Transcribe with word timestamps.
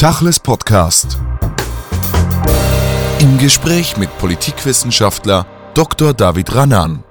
Tachles 0.00 0.40
Podcast. 0.40 1.18
Im 3.18 3.36
Gespräch 3.36 3.98
mit 3.98 4.08
Politikwissenschaftler 4.16 5.46
Dr. 5.74 6.14
David 6.14 6.54
Ranan. 6.54 7.04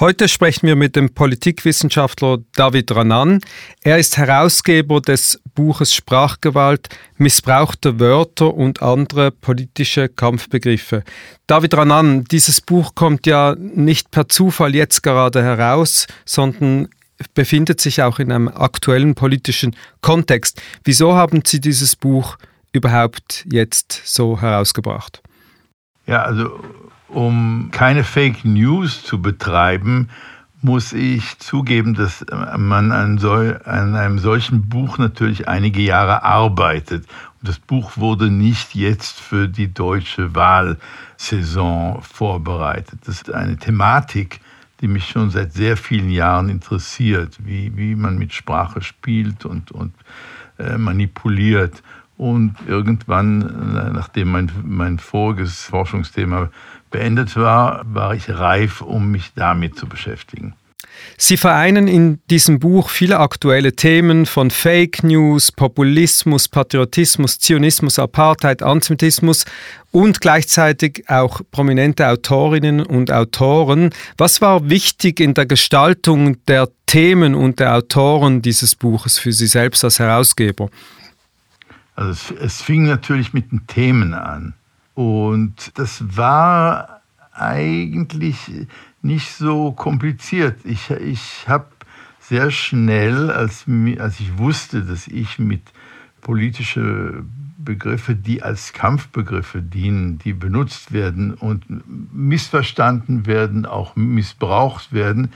Heute 0.00 0.26
sprechen 0.26 0.66
wir 0.66 0.74
mit 0.74 0.96
dem 0.96 1.12
Politikwissenschaftler 1.12 2.38
David 2.54 2.96
Ranan. 2.96 3.42
Er 3.82 3.98
ist 3.98 4.16
Herausgeber 4.16 5.02
des 5.02 5.38
Buches 5.54 5.94
Sprachgewalt, 5.94 6.88
missbrauchte 7.18 8.00
Wörter 8.00 8.54
und 8.54 8.80
andere 8.80 9.32
politische 9.32 10.08
Kampfbegriffe. 10.08 11.02
David 11.46 11.74
Ranan, 11.76 12.24
dieses 12.24 12.62
Buch 12.62 12.94
kommt 12.94 13.26
ja 13.26 13.54
nicht 13.58 14.10
per 14.10 14.30
Zufall 14.30 14.74
jetzt 14.74 15.02
gerade 15.02 15.42
heraus, 15.42 16.06
sondern 16.24 16.88
befindet 17.34 17.80
sich 17.80 18.02
auch 18.02 18.18
in 18.18 18.32
einem 18.32 18.48
aktuellen 18.48 19.14
politischen 19.14 19.74
Kontext. 20.00 20.60
Wieso 20.84 21.14
haben 21.14 21.42
Sie 21.44 21.60
dieses 21.60 21.96
Buch 21.96 22.36
überhaupt 22.72 23.46
jetzt 23.50 24.02
so 24.04 24.40
herausgebracht? 24.40 25.22
Ja, 26.06 26.22
also 26.22 26.60
um 27.08 27.70
keine 27.72 28.04
Fake 28.04 28.44
News 28.44 29.02
zu 29.02 29.20
betreiben, 29.20 30.08
muss 30.62 30.92
ich 30.92 31.38
zugeben, 31.38 31.94
dass 31.94 32.24
man 32.56 32.90
an, 32.90 33.18
sol 33.18 33.60
an, 33.64 33.94
einem 33.94 34.18
solchen 34.18 34.68
Buch 34.68 34.98
natürlich 34.98 35.48
einige 35.48 35.80
Jahre 35.80 36.24
arbeitet. 36.24 37.06
Das 37.42 37.58
Buch 37.58 37.96
wurde 37.96 38.30
nicht 38.30 38.74
jetzt 38.74 39.20
für 39.20 39.48
die 39.48 39.72
deutsche 39.72 40.34
Wahlsaison 40.34 42.02
vorbereitet. 42.02 42.98
Das 43.06 43.16
ist 43.16 43.32
eine 43.32 43.56
Thematik, 43.56 44.40
die 44.80 44.88
mich 44.88 45.08
schon 45.08 45.30
seit 45.30 45.52
sehr 45.52 45.76
vielen 45.76 46.10
Jahren 46.10 46.48
interessiert, 46.48 47.38
wie, 47.44 47.76
wie 47.76 47.94
man 47.94 48.18
mit 48.18 48.32
Sprache 48.32 48.82
spielt 48.82 49.44
und, 49.44 49.70
und 49.72 49.94
äh, 50.58 50.76
manipuliert. 50.76 51.82
Und 52.16 52.56
irgendwann, 52.66 53.42
äh, 53.42 53.90
nachdem 53.90 54.32
mein, 54.32 54.50
mein 54.64 54.98
voriges 54.98 55.64
Forschungsthema 55.64 56.50
beendet 56.90 57.36
war, 57.36 57.82
war 57.92 58.14
ich 58.14 58.30
reif, 58.30 58.80
um 58.80 59.10
mich 59.10 59.32
damit 59.34 59.76
zu 59.76 59.86
beschäftigen. 59.86 60.54
Sie 61.18 61.36
vereinen 61.36 61.88
in 61.88 62.20
diesem 62.30 62.58
Buch 62.58 62.90
viele 62.90 63.18
aktuelle 63.18 63.74
Themen 63.74 64.26
von 64.26 64.50
Fake 64.50 65.02
News, 65.02 65.50
Populismus, 65.52 66.48
Patriotismus, 66.48 67.38
Zionismus, 67.38 67.98
Apartheid, 67.98 68.62
Antisemitismus 68.62 69.44
und 69.92 70.20
gleichzeitig 70.20 71.04
auch 71.08 71.40
prominente 71.50 72.06
Autorinnen 72.06 72.84
und 72.84 73.10
Autoren. 73.10 73.90
Was 74.18 74.40
war 74.40 74.68
wichtig 74.68 75.20
in 75.20 75.34
der 75.34 75.46
Gestaltung 75.46 76.44
der 76.46 76.68
Themen 76.86 77.34
und 77.34 77.60
der 77.60 77.74
Autoren 77.74 78.42
dieses 78.42 78.74
Buches 78.74 79.18
für 79.18 79.32
Sie 79.32 79.46
selbst 79.46 79.84
als 79.84 79.98
Herausgeber? 79.98 80.68
Also 81.94 82.10
es, 82.10 82.40
es 82.40 82.62
fing 82.62 82.84
natürlich 82.84 83.32
mit 83.32 83.50
den 83.50 83.66
Themen 83.66 84.12
an. 84.12 84.54
Und 84.94 85.72
das 85.78 86.02
war 86.16 87.02
eigentlich 87.32 88.36
nicht 89.06 89.32
so 89.32 89.72
kompliziert. 89.72 90.58
Ich, 90.64 90.90
ich 90.90 91.48
habe 91.48 91.66
sehr 92.20 92.50
schnell, 92.50 93.30
als, 93.30 93.66
als 93.98 94.20
ich 94.20 94.36
wusste, 94.36 94.82
dass 94.82 95.06
ich 95.06 95.38
mit 95.38 95.62
politische 96.20 97.24
Begriffe, 97.58 98.14
die 98.14 98.42
als 98.42 98.72
Kampfbegriffe 98.72 99.62
dienen, 99.62 100.18
die 100.18 100.32
benutzt 100.32 100.92
werden 100.92 101.34
und 101.34 101.64
missverstanden 102.12 103.26
werden, 103.26 103.66
auch 103.66 103.96
missbraucht 103.96 104.92
werden, 104.92 105.32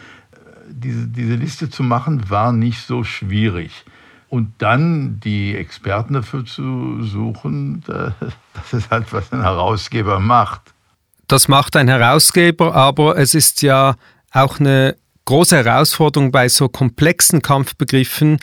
diese, 0.69 1.09
diese 1.09 1.35
Liste 1.35 1.71
zu 1.71 1.83
machen, 1.83 2.31
war 2.31 2.53
nicht 2.53 2.81
so 2.81 3.05
schwierig. 3.05 3.85
Und 4.29 4.55
dann 4.59 5.19
die 5.21 5.57
Experten 5.57 6.15
dafür 6.15 6.45
zu 6.45 7.03
suchen, 7.03 7.83
das 7.87 8.73
ist 8.73 8.91
halt, 8.91 9.13
was 9.13 9.33
ein 9.33 9.43
Herausgeber 9.43 10.21
macht. 10.21 10.75
Das 11.31 11.47
macht 11.47 11.77
ein 11.77 11.87
Herausgeber, 11.87 12.75
aber 12.75 13.17
es 13.17 13.37
ist 13.37 13.63
ja 13.63 13.95
auch 14.33 14.59
eine 14.59 14.97
große 15.27 15.59
Herausforderung 15.59 16.33
bei 16.33 16.49
so 16.49 16.69
komplexen 16.69 17.41
Kampfbegriffen, 17.41 18.41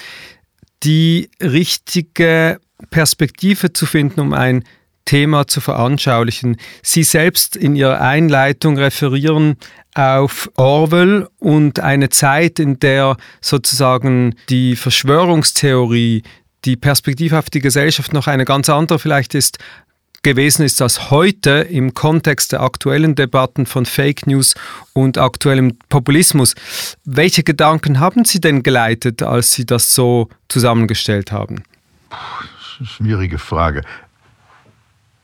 die 0.84 1.30
richtige 1.42 2.62
Perspektive 2.90 3.74
zu 3.74 3.86
finden, 3.86 4.22
um 4.22 4.32
ein 4.32 4.64
Thema 5.04 5.48
zu 5.48 5.60
veranschaulichen. 5.60 6.56
Sie 6.82 7.04
selbst 7.04 7.58
in 7.58 7.76
Ihrer 7.76 8.00
Einleitung 8.00 8.78
referieren 8.78 9.58
auf 9.94 10.50
Orwell 10.56 11.28
und 11.40 11.82
eine 11.82 12.08
Zeit, 12.08 12.58
in 12.58 12.80
der 12.80 13.18
sozusagen 13.42 14.34
die 14.48 14.78
Verschwörungstheorie, 14.78 16.24
die 16.64 16.78
Perspektive 16.78 17.38
auf 17.38 17.50
die 17.50 17.60
Gesellschaft 17.60 18.14
noch 18.14 18.28
eine 18.28 18.46
ganz 18.46 18.70
andere 18.70 18.98
vielleicht 18.98 19.36
ist 19.36 19.58
gewesen 20.24 20.64
ist, 20.64 20.82
dass 20.82 21.12
heute 21.12 21.52
im 21.52 21.94
Kontext 21.94 22.52
der 22.52 22.62
aktuellen 22.62 23.16
Debatten 23.16 23.66
von 23.66 23.86
Fake 23.86 24.28
News 24.28 24.56
und 24.94 25.18
aktuellem 25.18 25.78
Populismus, 25.90 26.56
welche 27.06 27.44
Gedanken 27.44 28.00
haben 28.00 28.26
Sie 28.26 28.42
denn 28.42 28.64
geleitet, 28.64 29.24
als 29.24 29.54
Sie 29.54 29.66
das 29.66 29.94
so 29.94 30.30
zusammengestellt 30.48 31.32
haben? 31.32 31.64
Schwierige 32.84 33.40
Frage. 33.40 33.84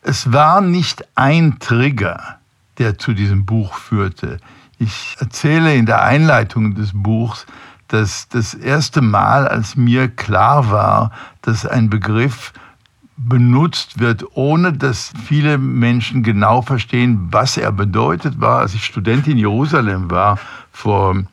Es 0.01 0.31
war 0.31 0.61
nicht 0.61 1.05
ein 1.15 1.59
Trigger, 1.59 2.39
der 2.77 2.97
zu 2.97 3.13
diesem 3.13 3.45
Buch 3.45 3.75
führte. 3.75 4.37
Ich 4.79 5.15
erzähle 5.19 5.75
in 5.75 5.85
der 5.85 6.03
Einleitung 6.03 6.75
des 6.75 6.91
Buchs, 6.93 7.45
dass 7.87 8.27
das 8.27 8.53
erste 8.53 9.01
Mal, 9.01 9.47
als 9.47 9.75
mir 9.75 10.07
klar 10.07 10.71
war, 10.71 11.11
dass 11.41 11.65
ein 11.65 11.89
Begriff 11.89 12.51
benutzt 13.17 13.99
wird, 13.99 14.25
ohne 14.33 14.73
dass 14.73 15.13
viele 15.25 15.57
Menschen 15.57 16.23
genau 16.23 16.61
verstehen, 16.61 17.27
was 17.31 17.57
er 17.57 17.71
bedeutet, 17.71 18.39
war, 18.41 18.59
als 18.59 18.73
ich 18.73 18.85
Student 18.85 19.27
in 19.27 19.37
Jerusalem 19.37 20.09
war, 20.09 20.39
vor 20.71 21.23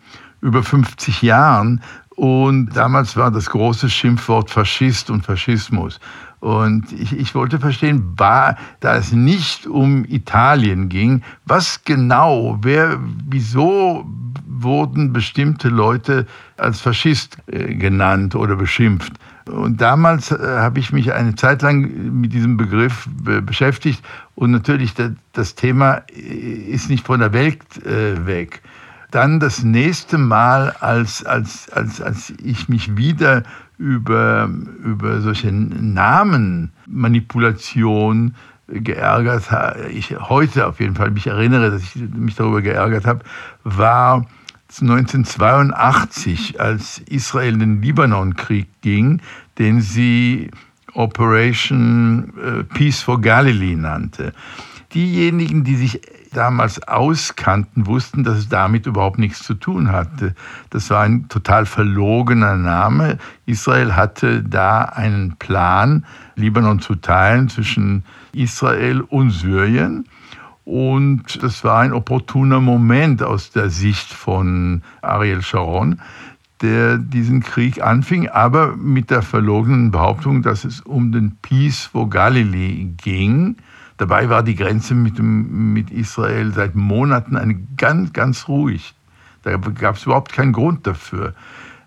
über 0.41 0.63
50 0.63 1.23
Jahren. 1.23 1.83
Und 2.17 2.77
damals 2.77 3.17
war 3.17 3.31
das 3.31 3.49
große 3.49 3.89
Schimpfwort 3.89 4.51
Faschist 4.51 5.11
und 5.11 5.25
Faschismus. 5.25 5.99
Und 6.41 6.91
ich, 6.93 7.13
ich 7.13 7.35
wollte 7.35 7.59
verstehen, 7.59 8.15
war, 8.17 8.57
da 8.81 8.97
es 8.97 9.13
nicht 9.13 9.67
um 9.67 10.05
Italien 10.07 10.89
ging, 10.89 11.23
was 11.45 11.85
genau, 11.85 12.59
wer, 12.63 12.99
wieso 13.29 14.07
wurden 14.47 15.13
bestimmte 15.13 15.69
Leute 15.69 16.27
als 16.57 16.81
Faschist 16.81 17.39
äh, 17.47 17.75
genannt 17.75 18.35
oder 18.35 18.57
beschimpft. 18.57 19.13
Und 19.51 19.81
damals 19.81 20.31
äh, 20.31 20.39
habe 20.39 20.79
ich 20.79 20.93
mich 20.93 21.13
eine 21.13 21.35
Zeit 21.35 21.63
lang 21.63 22.21
mit 22.21 22.33
diesem 22.33 22.57
Begriff 22.57 23.09
be 23.11 23.43
beschäftigt. 23.43 24.01
Und 24.35 24.53
natürlich, 24.53 24.95
das, 25.33 25.55
Thema 25.55 26.03
ist 26.07 26.89
nicht 26.89 27.07
von 27.07 27.21
der 27.21 27.33
Welt 27.33 27.63
äh, 27.85 28.27
weg. 28.27 28.63
Dann 29.11 29.41
das 29.41 29.65
nächste 29.65 30.19
Mal, 30.19 30.71
als, 30.81 31.25
als, 31.25 31.71
als, 31.71 32.01
als 32.01 32.33
ich 32.43 32.69
mich 32.69 32.97
wieder 32.97 33.43
über, 33.77 34.49
über 34.85 35.21
solche 35.21 35.51
Namenmanipulation 35.53 38.37
geärgert 38.69 39.51
habe, 39.51 39.89
ich 39.89 40.17
heute 40.17 40.69
auf 40.69 40.79
jeden 40.79 40.95
Fall 40.95 41.11
mich 41.11 41.27
erinnere, 41.27 41.73
dass 41.73 41.83
ich 41.83 41.97
mich 41.97 42.37
darüber 42.37 42.63
geärgert 42.63 43.05
habe, 43.05 43.25
war 43.65 44.27
1982, 44.81 46.61
als 46.61 46.99
Israel 47.07 47.59
den 47.59 47.83
Libanonkrieg 47.83 48.69
ging, 48.83 49.21
den 49.59 49.81
sie 49.81 50.51
Operation 50.95 52.33
äh, 52.43 52.65
Peace 52.65 53.03
for 53.03 53.21
Galilee 53.21 53.77
nannte. 53.77 54.33
Diejenigen, 54.95 55.63
die 55.65 55.77
sich 55.77 56.01
damals 56.33 56.83
auskannten, 56.83 57.87
wussten, 57.87 58.25
dass 58.25 58.39
es 58.39 58.49
damit 58.49 58.87
überhaupt 58.87 59.19
nichts 59.19 59.43
zu 59.43 59.55
tun 59.55 59.91
hatte. 59.93 60.35
Das 60.71 60.91
war 60.91 61.03
ein 61.03 61.29
total 61.29 61.67
verlogener 61.67 62.57
Name. 62.57 63.19
Israel 63.47 63.95
hatte 63.95 64.43
da 64.43 64.83
einen 64.83 65.37
Plan, 65.37 66.05
Libanon 66.37 66.81
zu 66.81 66.95
teilen 66.97 67.49
zwischen 67.49 68.05
Israel 68.33 69.01
und 69.01 69.31
Syrien. 69.31 70.07
Und 70.71 71.43
das 71.43 71.65
war 71.65 71.81
ein 71.81 71.93
opportuner 71.93 72.61
Moment 72.61 73.25
aus 73.25 73.51
der 73.51 73.71
Sicht 73.71 74.13
von 74.13 74.83
Ariel 75.03 75.43
Sharon, 75.43 76.01
der 76.63 76.97
diesen 76.97 77.41
Krieg 77.41 77.83
anfing, 77.83 78.29
aber 78.29 78.77
mit 78.77 79.11
der 79.11 79.23
verlogenen 79.23 79.91
Behauptung, 79.91 80.43
dass 80.43 80.65
es 80.65 80.81
um 80.81 81.11
den 81.11 81.39
Peace 81.43 81.87
for 81.87 82.09
Galilee 82.09 82.87
ging. 82.99 83.57
Dabei 83.97 84.29
war 84.29 84.45
die 84.45 84.55
Grenze 84.55 84.95
mit, 84.95 85.19
dem, 85.19 85.73
mit 85.73 85.91
Israel 85.91 86.53
seit 86.53 86.77
Monaten 86.77 87.37
eine 87.37 87.59
ganz, 87.77 88.13
ganz 88.13 88.47
ruhig. 88.47 88.95
Da 89.43 89.57
gab 89.57 89.97
es 89.97 90.05
überhaupt 90.05 90.33
keinen 90.33 90.53
Grund 90.53 90.87
dafür, 90.87 91.35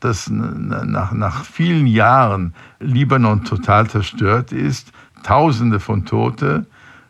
dass 0.02 0.30
nach, 0.30 1.14
nach 1.14 1.46
vielen 1.46 1.88
Jahren 1.88 2.54
Libanon 2.82 3.46
total 3.46 3.90
zerstört 3.90 4.52
ist, 4.52 4.92
Tausende 5.24 5.80
von 5.80 6.04
Tote, 6.04 6.66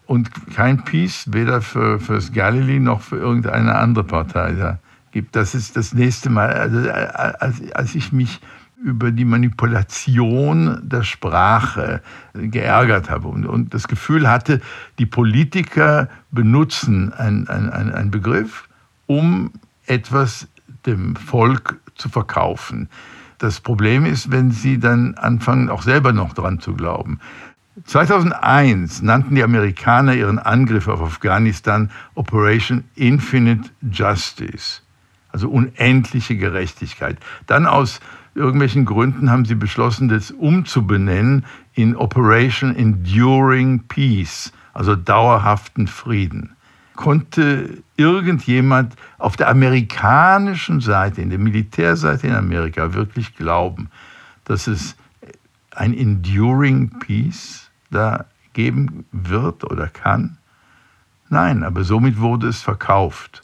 und 0.05 0.29
kein 0.53 0.83
Peace, 0.83 1.25
weder 1.31 1.61
für, 1.61 2.00
für 2.00 2.15
das 2.15 2.31
Galilee 2.31 2.79
noch 2.79 3.01
für 3.01 3.17
irgendeine 3.17 3.75
andere 3.75 4.03
Partei 4.03 4.53
da 4.53 4.79
gibt. 5.11 5.35
Das 5.35 5.55
ist 5.55 5.77
das 5.77 5.94
nächste 5.94 6.29
Mal, 6.29 6.51
also 6.51 6.89
als, 6.89 7.61
als 7.73 7.95
ich 7.95 8.11
mich 8.11 8.41
über 8.83 9.11
die 9.11 9.23
Manipulation 9.23 10.81
der 10.83 11.03
Sprache 11.03 12.01
geärgert 12.33 13.09
habe 13.09 13.29
und, 13.29 13.45
und 13.45 13.73
das 13.73 13.88
Gefühl 13.88 14.29
hatte, 14.29 14.59
die 15.00 15.05
Politiker 15.05 16.09
benutzen 16.31 17.13
einen 17.13 17.47
ein 17.47 18.11
Begriff, 18.11 18.67
um 19.07 19.51
etwas 19.85 20.47
dem 20.85 21.15
Volk 21.15 21.79
zu 21.95 22.09
verkaufen. 22.09 22.89
Das 23.38 23.61
Problem 23.61 24.05
ist, 24.05 24.31
wenn 24.31 24.51
sie 24.51 24.79
dann 24.79 25.15
anfangen, 25.15 25.69
auch 25.69 25.81
selber 25.81 26.11
noch 26.11 26.33
dran 26.33 26.59
zu 26.59 26.73
glauben. 26.73 27.19
2001 27.85 29.01
nannten 29.01 29.33
die 29.33 29.43
Amerikaner 29.43 30.13
ihren 30.13 30.37
Angriff 30.37 30.87
auf 30.87 31.01
Afghanistan 31.01 31.89
Operation 32.13 32.83
Infinite 32.95 33.69
Justice, 33.81 34.81
also 35.31 35.49
unendliche 35.49 36.37
Gerechtigkeit. 36.37 37.17
Dann 37.47 37.65
aus 37.65 37.99
irgendwelchen 38.35 38.85
Gründen 38.85 39.31
haben 39.31 39.45
sie 39.45 39.55
beschlossen, 39.55 40.07
das 40.07 40.29
umzubenennen 40.29 41.45
in 41.73 41.95
Operation 41.95 42.75
Enduring 42.75 43.83
Peace, 43.87 44.51
also 44.73 44.95
dauerhaften 44.95 45.87
Frieden. 45.87 46.55
Konnte 46.95 47.81
irgendjemand 47.97 48.95
auf 49.17 49.35
der 49.35 49.49
amerikanischen 49.49 50.79
Seite, 50.79 51.21
in 51.21 51.31
der 51.31 51.39
Militärseite 51.39 52.27
in 52.27 52.35
Amerika 52.35 52.93
wirklich 52.93 53.35
glauben, 53.35 53.89
dass 54.45 54.67
es 54.67 54.95
ein 55.71 55.97
Enduring 55.97 56.99
Peace 56.99 57.62
da 57.93 58.25
geben 58.53 59.05
wird 59.11 59.63
oder 59.63 59.87
kann? 59.87 60.37
Nein, 61.29 61.63
aber 61.63 61.83
somit 61.83 62.19
wurde 62.19 62.47
es 62.47 62.61
verkauft. 62.61 63.41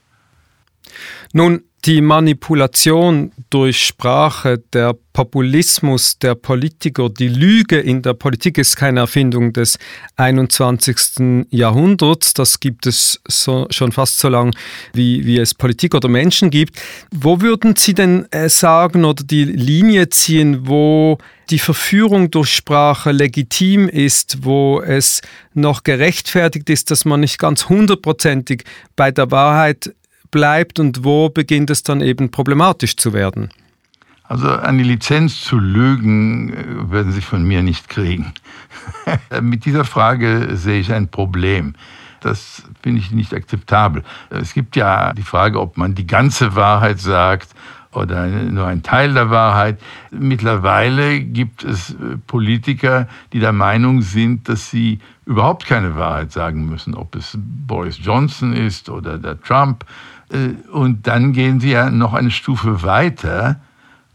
Nun, 1.33 1.63
die 1.85 2.01
Manipulation 2.01 3.31
durch 3.49 3.85
Sprache, 3.85 4.61
der 4.73 4.95
Populismus 5.13 6.19
der 6.19 6.35
Politiker, 6.35 7.09
die 7.09 7.27
Lüge 7.27 7.79
in 7.79 8.01
der 8.01 8.13
Politik 8.13 8.57
ist 8.57 8.75
keine 8.75 9.01
Erfindung 9.01 9.53
des 9.53 9.77
21. 10.17 11.47
Jahrhunderts. 11.49 12.33
Das 12.33 12.59
gibt 12.59 12.85
es 12.85 13.21
so, 13.27 13.67
schon 13.69 13.91
fast 13.91 14.19
so 14.19 14.29
lange, 14.29 14.51
wie, 14.93 15.25
wie 15.25 15.37
es 15.37 15.53
Politik 15.53 15.95
oder 15.95 16.09
Menschen 16.09 16.49
gibt. 16.49 16.81
Wo 17.11 17.41
würden 17.41 17.75
Sie 17.75 17.93
denn 17.93 18.31
äh, 18.31 18.49
sagen 18.49 19.05
oder 19.05 19.23
die 19.23 19.45
Linie 19.45 20.09
ziehen, 20.09 20.67
wo 20.67 21.17
die 21.49 21.59
Verführung 21.59 22.29
durch 22.29 22.53
Sprache 22.53 23.11
legitim 23.11 23.89
ist, 23.89 24.43
wo 24.43 24.81
es 24.81 25.21
noch 25.53 25.83
gerechtfertigt 25.83 26.69
ist, 26.69 26.91
dass 26.91 27.05
man 27.05 27.21
nicht 27.21 27.39
ganz 27.39 27.67
hundertprozentig 27.67 28.63
bei 28.95 29.11
der 29.11 29.31
Wahrheit 29.31 29.93
bleibt 30.31 30.79
und 30.79 31.03
wo 31.03 31.29
beginnt 31.29 31.69
es 31.69 31.83
dann 31.83 32.01
eben 32.01 32.31
problematisch 32.31 32.95
zu 32.97 33.13
werden? 33.13 33.49
Also 34.23 34.47
eine 34.47 34.83
Lizenz 34.83 35.41
zu 35.41 35.57
lügen 35.57 36.53
äh, 36.53 36.91
werden 36.91 37.11
Sie 37.11 37.21
von 37.21 37.43
mir 37.43 37.63
nicht 37.63 37.89
kriegen. 37.89 38.33
Mit 39.41 39.65
dieser 39.65 39.85
Frage 39.85 40.49
sehe 40.55 40.79
ich 40.79 40.93
ein 40.93 41.07
Problem. 41.07 41.73
Das 42.21 42.63
finde 42.83 43.01
ich 43.01 43.11
nicht 43.11 43.33
akzeptabel. 43.33 44.03
Es 44.29 44.53
gibt 44.53 44.75
ja 44.75 45.13
die 45.13 45.23
Frage, 45.23 45.59
ob 45.59 45.77
man 45.77 45.95
die 45.95 46.05
ganze 46.05 46.55
Wahrheit 46.55 46.99
sagt 46.99 47.49
oder 47.91 48.27
nur 48.27 48.67
ein 48.67 48.83
Teil 48.83 49.13
der 49.13 49.31
Wahrheit. 49.31 49.79
Mittlerweile 50.11 51.21
gibt 51.21 51.63
es 51.63 51.91
äh, 51.91 52.17
Politiker, 52.27 53.07
die 53.33 53.39
der 53.39 53.53
Meinung 53.53 54.03
sind, 54.03 54.47
dass 54.47 54.69
sie 54.69 54.99
überhaupt 55.25 55.65
keine 55.65 55.95
Wahrheit 55.95 56.31
sagen 56.31 56.67
müssen, 56.67 56.93
ob 56.93 57.15
es 57.15 57.35
Boris 57.35 57.99
Johnson 58.01 58.53
ist 58.53 58.89
oder 58.89 59.17
der 59.17 59.41
Trump 59.41 59.85
und 60.71 61.07
dann 61.07 61.33
gehen 61.33 61.59
sie 61.59 61.71
ja 61.71 61.89
noch 61.89 62.13
eine 62.13 62.31
Stufe 62.31 62.83
weiter. 62.83 63.59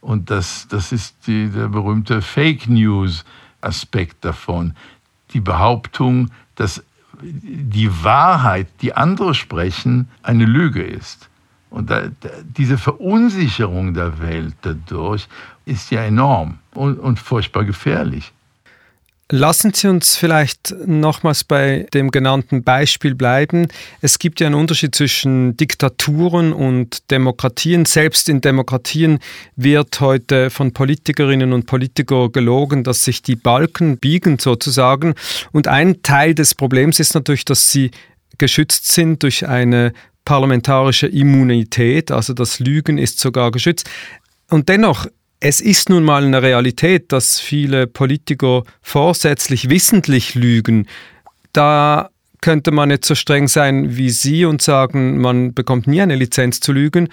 Und 0.00 0.31
das, 0.31 0.69
das 0.69 0.93
ist 0.93 1.26
die, 1.26 1.49
der 1.49 1.69
berühmte 1.69 2.22
Fake 2.22 2.69
News-Aspekt 2.69 4.25
davon. 4.25 4.75
Die 5.32 5.40
Behauptung, 5.40 6.31
dass 6.55 6.84
die 7.22 8.05
Wahrheit, 8.05 8.69
die 8.82 8.94
andere 8.94 9.34
sprechen, 9.34 10.08
eine 10.22 10.44
Lüge 10.44 10.82
ist. 10.82 11.28
Und 11.70 11.90
da, 11.90 12.02
diese 12.43 12.78
Verunsicherung 12.78 13.94
der 13.94 14.20
Welt 14.20 14.55
dadurch 14.62 15.26
ist 15.64 15.90
ja 15.90 16.02
enorm 16.02 16.58
und, 16.75 17.00
und 17.00 17.19
furchtbar 17.19 17.64
gefährlich. 17.64 18.32
Lassen 19.36 19.75
Sie 19.75 19.88
uns 19.88 20.14
vielleicht 20.14 20.72
nochmals 20.86 21.42
bei 21.42 21.88
dem 21.92 22.12
genannten 22.12 22.62
Beispiel 22.62 23.16
bleiben. 23.16 23.66
Es 24.00 24.20
gibt 24.20 24.38
ja 24.38 24.46
einen 24.46 24.54
Unterschied 24.54 24.94
zwischen 24.94 25.56
Diktaturen 25.56 26.52
und 26.52 27.10
Demokratien. 27.10 27.84
Selbst 27.84 28.28
in 28.28 28.40
Demokratien 28.40 29.19
wird 29.56 29.98
heute 29.98 30.50
von 30.50 30.72
Politikerinnen 30.72 31.52
und 31.52 31.66
Politikern 31.66 32.31
gelogen, 32.31 32.84
dass 32.84 33.04
sich 33.04 33.22
die 33.22 33.34
Balken 33.34 33.98
biegen 33.98 34.38
sozusagen. 34.38 35.14
Und 35.50 35.66
ein 35.66 36.02
Teil 36.02 36.36
des 36.36 36.54
Problems 36.54 37.00
ist 37.00 37.14
natürlich, 37.16 37.44
dass 37.44 37.72
sie 37.72 37.90
geschützt 38.38 38.92
sind 38.92 39.25
durch 39.25 39.48
eine 39.48 39.94
parlamentarische 40.25 41.08
Immunität, 41.08 42.12
also 42.12 42.34
das 42.34 42.60
Lügen 42.60 42.98
ist 42.98 43.19
sogar 43.19 43.50
geschützt. 43.50 43.90
Und 44.48 44.69
dennoch 44.69 45.08
es 45.46 45.61
ist 45.61 45.91
nun 45.91 46.05
mal 46.05 46.25
eine 46.25 46.41
Realität, 46.41 47.12
dass 47.12 47.38
viele 47.38 47.87
Politiker 47.87 48.62
vorsätzlich 48.81 49.69
wissentlich 49.69 50.35
lügen. 50.35 50.87
Da 51.52 52.08
könnte 52.41 52.70
man 52.70 52.88
nicht 52.88 53.05
so 53.05 53.14
streng 53.14 53.46
sein 53.46 53.94
wie 53.94 54.08
Sie 54.08 54.46
und 54.46 54.62
sagen, 54.62 55.20
man 55.20 55.52
bekommt 55.52 55.87
nie 55.87 56.00
eine 56.00 56.17
Lizenz 56.17 56.61
zu 56.61 56.73
lügen. 56.73 57.11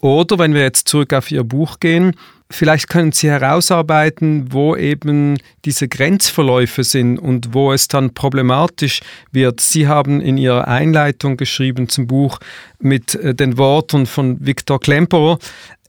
Oder 0.00 0.38
wenn 0.38 0.54
wir 0.54 0.62
jetzt 0.62 0.88
zurück 0.88 1.12
auf 1.12 1.30
Ihr 1.30 1.44
Buch 1.44 1.78
gehen, 1.78 2.16
Vielleicht 2.54 2.88
können 2.88 3.10
Sie 3.10 3.28
herausarbeiten, 3.28 4.52
wo 4.52 4.76
eben 4.76 5.38
diese 5.64 5.88
Grenzverläufe 5.88 6.84
sind 6.84 7.18
und 7.18 7.52
wo 7.52 7.72
es 7.72 7.88
dann 7.88 8.14
problematisch 8.14 9.00
wird. 9.32 9.60
Sie 9.60 9.88
haben 9.88 10.20
in 10.20 10.38
Ihrer 10.38 10.68
Einleitung 10.68 11.36
geschrieben 11.36 11.88
zum 11.88 12.06
Buch 12.06 12.38
mit 12.78 13.16
äh, 13.16 13.34
den 13.34 13.58
Worten 13.58 14.06
von 14.06 14.36
Viktor 14.46 14.78
Klemperer, 14.78 15.40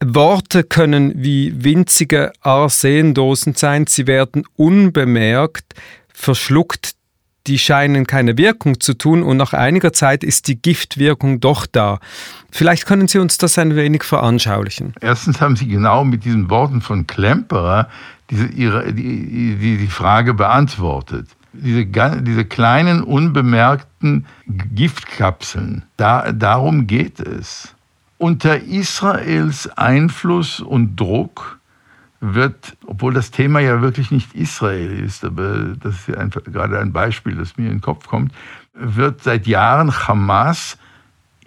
Worte 0.04 0.64
können 0.64 1.12
wie 1.16 1.52
winzige 1.62 2.32
Arsendosen 2.40 3.54
sein, 3.54 3.86
sie 3.86 4.08
werden 4.08 4.44
unbemerkt 4.56 5.72
verschluckt 6.12 6.96
die 7.46 7.58
scheinen 7.58 8.06
keine 8.06 8.38
Wirkung 8.38 8.80
zu 8.80 8.94
tun 8.94 9.22
und 9.22 9.36
nach 9.36 9.52
einiger 9.52 9.92
Zeit 9.92 10.24
ist 10.24 10.48
die 10.48 10.60
Giftwirkung 10.60 11.40
doch 11.40 11.66
da. 11.66 11.98
Vielleicht 12.50 12.86
können 12.86 13.08
Sie 13.08 13.18
uns 13.18 13.38
das 13.38 13.58
ein 13.58 13.76
wenig 13.76 14.02
veranschaulichen. 14.02 14.94
Erstens 15.00 15.40
haben 15.40 15.56
Sie 15.56 15.68
genau 15.68 16.04
mit 16.04 16.24
diesen 16.24 16.50
Worten 16.50 16.80
von 16.80 17.06
Klemperer 17.06 17.88
diese, 18.30 18.46
ihre, 18.46 18.92
die, 18.92 19.56
die, 19.56 19.76
die 19.78 19.86
Frage 19.86 20.34
beantwortet. 20.34 21.28
Diese, 21.52 21.86
diese 21.86 22.44
kleinen, 22.44 23.02
unbemerkten 23.02 24.26
Giftkapseln, 24.46 25.84
da, 25.96 26.32
darum 26.32 26.86
geht 26.86 27.20
es. 27.20 27.74
Unter 28.18 28.60
Israels 28.62 29.68
Einfluss 29.76 30.60
und 30.60 30.96
Druck 30.96 31.55
wird, 32.34 32.76
obwohl 32.86 33.14
das 33.14 33.30
Thema 33.30 33.60
ja 33.60 33.80
wirklich 33.82 34.10
nicht 34.10 34.34
Israel 34.34 34.98
ist, 34.98 35.24
aber 35.24 35.74
das 35.80 35.94
ist 35.94 36.08
ja 36.08 36.16
ein, 36.16 36.30
gerade 36.30 36.78
ein 36.78 36.92
Beispiel, 36.92 37.34
das 37.34 37.56
mir 37.56 37.66
in 37.66 37.76
den 37.76 37.80
Kopf 37.80 38.06
kommt, 38.06 38.32
wird 38.74 39.22
seit 39.22 39.46
Jahren 39.46 39.92
Hamas 40.06 40.78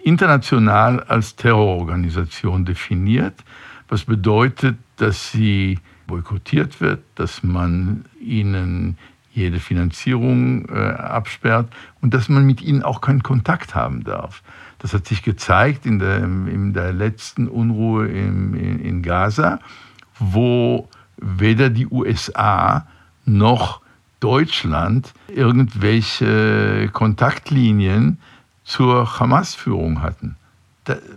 international 0.02 1.00
als 1.00 1.36
Terrororganisation 1.36 2.64
definiert, 2.64 3.44
was 3.88 4.04
bedeutet, 4.04 4.78
dass 4.96 5.30
sie 5.30 5.78
boykottiert 6.06 6.80
wird, 6.80 7.02
dass 7.14 7.42
man 7.42 8.04
ihnen 8.20 8.98
jede 9.32 9.60
Finanzierung 9.60 10.68
äh, 10.68 10.72
absperrt 10.72 11.68
und 12.00 12.14
dass 12.14 12.28
man 12.28 12.44
mit 12.46 12.62
ihnen 12.62 12.82
auch 12.82 13.00
keinen 13.00 13.22
Kontakt 13.22 13.74
haben 13.74 14.02
darf. 14.02 14.42
Das 14.78 14.92
hat 14.92 15.06
sich 15.06 15.22
gezeigt 15.22 15.86
in 15.86 15.98
der, 15.98 16.18
in 16.18 16.72
der 16.72 16.92
letzten 16.92 17.46
Unruhe 17.46 18.08
in, 18.08 18.54
in, 18.54 18.80
in 18.80 19.02
Gaza 19.02 19.60
wo 20.20 20.88
weder 21.16 21.70
die 21.70 21.86
USA 21.86 22.86
noch 23.24 23.80
Deutschland 24.20 25.12
irgendwelche 25.28 26.88
Kontaktlinien 26.92 28.18
zur 28.64 29.18
Hamas-Führung 29.18 30.02
hatten. 30.02 30.36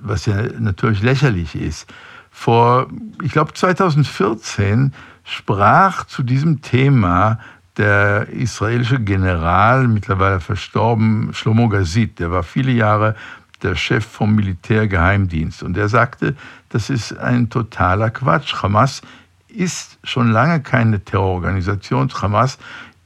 Was 0.02 0.26
ja 0.26 0.42
natürlich 0.60 1.02
lächerlich 1.02 1.56
ist. 1.56 1.92
Vor, 2.32 2.88
ich 3.22 3.32
glaube, 3.32 3.54
2014 3.54 4.94
sprach 5.24 6.06
zu 6.06 6.24
diesem 6.24 6.62
Thema 6.62 7.40
der 7.78 8.30
israelische 8.30 9.00
General, 9.00 9.88
mittlerweile 9.88 10.40
verstorben, 10.40 11.34
Shlomo 11.34 11.70
Gazit. 11.70 12.20
Der 12.20 12.32
war 12.32 12.44
viele 12.44 12.72
Jahre 12.72 13.16
der 13.64 13.76
Chef 13.76 14.06
vom 14.06 14.36
Militärgeheimdienst. 14.36 15.64
Und 15.64 15.78
er 15.78 15.90
sagte, 15.90 16.36
das 16.70 16.90
ist 16.90 17.18
ein 17.18 17.50
totaler 17.50 18.10
Quatsch. 18.10 18.62
Hamas 18.62 19.02
ist 19.48 20.00
schon 20.04 20.32
lange 20.32 20.62
keine 20.62 21.04
Terrororganisation. 21.04 22.10
Hamas 22.22 22.58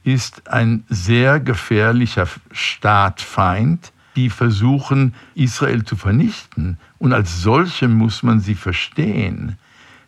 ist 0.04 0.48
ein 0.48 0.84
sehr 0.88 1.40
gefährlicher 1.40 2.26
Staatfeind, 2.50 3.92
die 4.16 4.30
versuchen, 4.30 5.14
Israel 5.34 5.84
zu 5.84 5.96
vernichten. 5.96 6.78
Und 6.98 7.12
als 7.12 7.42
solche 7.42 7.88
muss 7.88 8.22
man 8.22 8.40
sie 8.40 8.54
verstehen. 8.54 9.58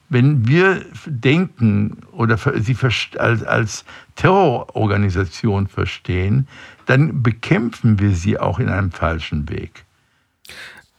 Wenn 0.09 0.49
wir 0.49 0.85
denken 1.07 1.99
oder 2.11 2.37
sie 2.37 2.77
als, 3.19 3.85
Terrororganisation 4.17 5.69
verstehen, 5.69 6.49
dann 6.87 7.23
bekämpfen 7.23 8.01
wir 8.01 8.11
sie 8.11 8.39
auch 8.39 8.59
in 8.59 8.69
einem 8.69 8.91
falschen 8.91 9.49
Weg. 9.49 9.85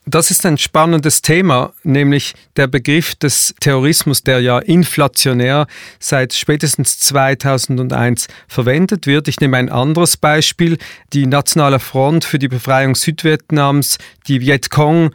Das 0.05 0.31
ist 0.31 0.46
ein 0.48 0.58
spannendes 0.58 1.22
Thema, 1.22 1.74
nämlich 1.84 2.34
der 2.55 2.65
Begriff 2.65 3.13
des 3.15 3.53
Terrorismus, 3.60 4.24
der 4.24 4.41
ja 4.41 4.58
inflationär 4.58 5.67
seit 6.00 6.34
spätestens 6.34 6.98
2001 7.00 8.27
verwendet 8.48 9.05
wird. 9.05 9.27
Ich 9.27 9.39
nehme 9.39 9.58
ein 9.58 9.70
anderes 9.70 10.17
Beispiel. 10.17 10.79
Die 11.13 11.27
Nationale 11.27 11.79
Front 11.79 12.25
für 12.25 12.39
die 12.39 12.48
Befreiung 12.48 12.96
Südvietnams, 12.96 14.00
die 14.27 14.41
Vietcong, 14.41 15.12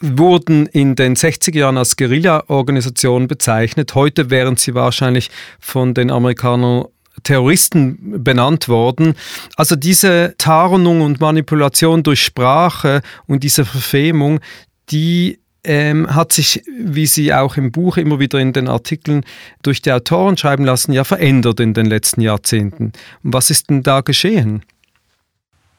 wurden 0.00 0.66
in 0.66 0.96
den 0.96 1.16
60er 1.16 1.58
Jahren 1.58 1.78
als 1.78 1.96
Guerilla-Organisation 1.96 3.26
bezeichnet. 3.26 3.94
Heute 3.94 4.28
wären 4.28 4.56
sie 4.56 4.74
wahrscheinlich 4.74 5.30
von 5.60 5.94
den 5.94 6.10
Amerikanern 6.10 6.84
Terroristen 7.22 8.22
benannt 8.22 8.68
worden. 8.68 9.14
Also 9.56 9.76
diese 9.76 10.34
Tarnung 10.38 11.00
und 11.02 11.20
Manipulation 11.20 12.02
durch 12.02 12.22
Sprache 12.22 13.02
und 13.26 13.44
diese 13.44 13.64
Verfemung, 13.64 14.40
die 14.90 15.38
ähm, 15.64 16.14
hat 16.14 16.32
sich, 16.32 16.62
wie 16.78 17.06
Sie 17.06 17.34
auch 17.34 17.56
im 17.56 17.70
Buch 17.70 17.96
immer 17.96 18.18
wieder 18.18 18.38
in 18.38 18.52
den 18.52 18.68
Artikeln 18.68 19.24
durch 19.62 19.82
die 19.82 19.92
Autoren 19.92 20.36
schreiben 20.36 20.64
lassen, 20.64 20.92
ja 20.92 21.04
verändert 21.04 21.60
in 21.60 21.74
den 21.74 21.86
letzten 21.86 22.22
Jahrzehnten. 22.22 22.92
Was 23.22 23.50
ist 23.50 23.70
denn 23.70 23.82
da 23.82 24.00
geschehen? 24.00 24.62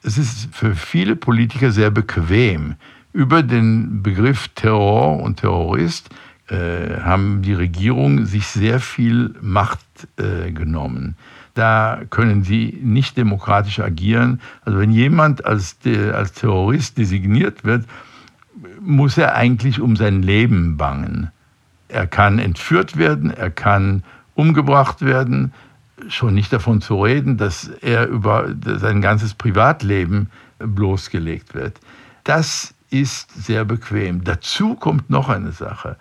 Es 0.04 0.18
ist 0.18 0.48
für 0.52 0.74
viele 0.74 1.16
Politiker 1.16 1.70
sehr 1.70 1.90
bequem. 1.90 2.76
Über 3.12 3.42
den 3.42 4.02
Begriff 4.02 4.48
Terror 4.54 5.20
und 5.20 5.40
Terrorist 5.40 6.08
äh, 6.52 7.00
haben 7.00 7.40
die 7.40 7.54
Regierungen 7.54 8.26
sich 8.26 8.46
sehr 8.46 8.78
viel 8.78 9.34
Macht 9.40 9.80
äh, 10.18 10.52
genommen. 10.52 11.16
Da 11.54 12.02
können 12.10 12.44
sie 12.44 12.78
nicht 12.82 13.16
demokratisch 13.16 13.80
agieren. 13.80 14.38
Also 14.62 14.78
wenn 14.78 14.92
jemand 14.92 15.46
als, 15.46 15.78
als 16.12 16.32
Terrorist 16.32 16.98
designiert 16.98 17.64
wird, 17.64 17.86
muss 18.80 19.16
er 19.16 19.34
eigentlich 19.34 19.80
um 19.80 19.96
sein 19.96 20.22
Leben 20.22 20.76
bangen. 20.76 21.30
Er 21.88 22.06
kann 22.06 22.38
entführt 22.38 22.98
werden, 22.98 23.30
er 23.30 23.50
kann 23.50 24.02
umgebracht 24.34 25.00
werden, 25.00 25.54
schon 26.08 26.34
nicht 26.34 26.52
davon 26.52 26.82
zu 26.82 27.02
reden, 27.02 27.38
dass 27.38 27.68
er 27.80 28.08
über 28.08 28.54
sein 28.62 29.00
ganzes 29.00 29.32
Privatleben 29.32 30.28
bloßgelegt 30.58 31.54
wird. 31.54 31.80
Das 32.24 32.74
ist 32.90 33.30
sehr 33.42 33.64
bequem. 33.64 34.22
Dazu 34.22 34.74
kommt 34.74 35.08
noch 35.08 35.30
eine 35.30 35.52
Sache 35.52 35.96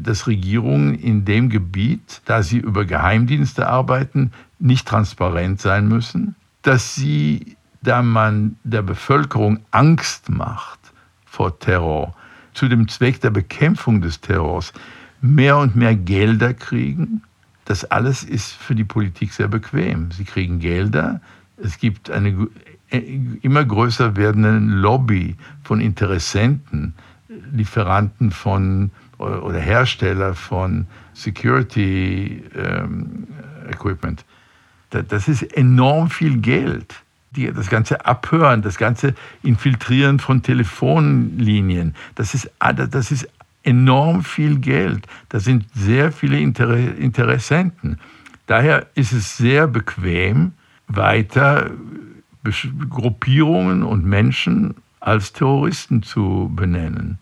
dass 0.00 0.26
Regierungen 0.26 0.94
in 0.94 1.24
dem 1.24 1.48
Gebiet, 1.48 2.22
da 2.24 2.42
sie 2.42 2.58
über 2.58 2.84
Geheimdienste 2.84 3.68
arbeiten, 3.68 4.32
nicht 4.58 4.86
transparent 4.86 5.60
sein 5.60 5.88
müssen, 5.88 6.34
dass 6.62 6.94
sie, 6.94 7.56
da 7.82 8.02
man 8.02 8.56
der 8.64 8.82
Bevölkerung 8.82 9.60
Angst 9.70 10.28
macht 10.30 10.80
vor 11.24 11.58
Terror, 11.58 12.14
zu 12.54 12.68
dem 12.68 12.88
Zweck 12.88 13.20
der 13.20 13.30
Bekämpfung 13.30 14.00
des 14.00 14.20
Terrors 14.20 14.72
mehr 15.20 15.58
und 15.58 15.76
mehr 15.76 15.94
Gelder 15.94 16.54
kriegen. 16.54 17.22
Das 17.64 17.84
alles 17.84 18.22
ist 18.22 18.52
für 18.52 18.74
die 18.74 18.84
Politik 18.84 19.32
sehr 19.32 19.48
bequem. 19.48 20.10
Sie 20.10 20.24
kriegen 20.24 20.58
Gelder, 20.58 21.20
es 21.56 21.78
gibt 21.78 22.10
eine 22.10 22.48
immer 23.42 23.64
größer 23.64 24.16
werdende 24.16 24.58
Lobby 24.58 25.36
von 25.64 25.80
Interessenten, 25.80 26.94
Lieferanten 27.52 28.30
von 28.30 28.90
oder 29.18 29.58
Hersteller 29.58 30.34
von 30.34 30.86
Security 31.14 32.42
ähm, 32.54 33.26
Equipment. 33.70 34.24
Das 34.90 35.28
ist 35.28 35.42
enorm 35.42 36.10
viel 36.10 36.38
Geld. 36.38 36.94
Die, 37.32 37.52
das 37.52 37.68
ganze 37.68 38.06
Abhören, 38.06 38.62
das 38.62 38.78
ganze 38.78 39.14
Infiltrieren 39.42 40.20
von 40.20 40.42
Telefonlinien, 40.42 41.94
das 42.14 42.34
ist, 42.34 42.50
das 42.58 43.10
ist 43.10 43.28
enorm 43.62 44.22
viel 44.24 44.58
Geld. 44.58 45.06
Da 45.28 45.40
sind 45.40 45.66
sehr 45.74 46.12
viele 46.12 46.38
Inter 46.38 46.76
Interessenten. 46.76 47.98
Daher 48.46 48.86
ist 48.94 49.12
es 49.12 49.36
sehr 49.36 49.66
bequem, 49.66 50.52
weiter 50.86 51.70
Gruppierungen 52.88 53.82
und 53.82 54.06
Menschen 54.06 54.76
als 55.00 55.32
Terroristen 55.32 56.02
zu 56.02 56.50
benennen. 56.54 57.18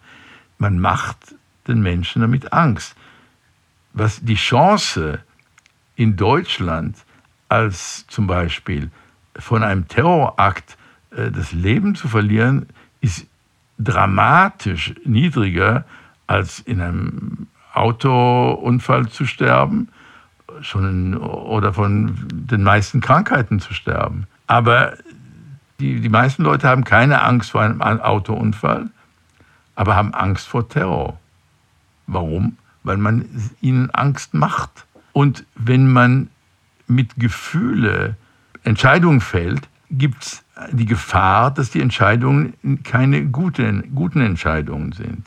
Man 0.59 0.79
macht 0.79 1.35
den 1.69 1.83
Menschen 1.83 2.23
damit 2.23 2.53
Angst. 2.53 2.95
Was 3.93 4.21
die 4.23 4.35
Chance 4.35 5.21
in 5.97 6.17
Deutschland 6.17 6.97
als 7.49 8.07
zum 8.09 8.27
Beispiel 8.27 8.91
von 9.37 9.63
einem 9.63 9.89
Terrorakt 9.89 10.77
äh, 11.11 11.31
das 11.31 11.53
Leben 11.53 11.95
zu 11.95 12.09
verlieren, 12.09 12.67
ist 13.01 13.27
dramatisch 13.79 14.95
niedriger 15.05 15.85
als 16.27 16.61
in 16.61 16.81
einem 16.81 17.47
Autounfall 17.73 19.09
zu 19.09 19.27
sterben 19.27 19.89
schon 20.61 21.17
oder 21.17 21.73
von 21.73 22.17
den 22.31 22.63
meisten 22.63 23.01
Krankheiten 23.01 23.61
zu 23.61 23.75
sterben. 23.75 24.27
Aber 24.47 24.95
die, 25.81 26.01
die 26.01 26.09
meisten 26.09 26.45
Leute 26.45 26.69
haben 26.69 26.85
keine 26.85 27.23
Angst 27.23 27.51
vor 27.51 27.63
einem 27.63 27.83
Autounfall, 27.83 28.91
aber 29.75 29.97
haben 29.97 30.15
Angst 30.15 30.47
vor 30.47 30.69
Terror. 30.69 31.19
Warum? 32.07 32.57
Weil 32.83 32.97
man 32.97 33.29
ihnen 33.61 33.91
Angst 33.91 34.35
macht. 34.35 34.87
Und 35.13 35.45
wenn 35.55 35.89
man 35.89 36.29
mit 36.87 37.17
Gefühle 37.17 38.17
Entscheidungen 38.63 39.21
fällt, 39.21 39.69
gibt 39.91 40.23
es 40.23 40.43
die 40.73 40.87
Gefahr, 40.87 41.51
dass 41.53 41.71
die 41.71 41.81
Entscheidungen 41.81 42.55
keine 42.83 43.27
guten, 43.27 43.95
guten 43.95 44.21
Entscheidungen 44.21 44.93
sind. 44.93 45.27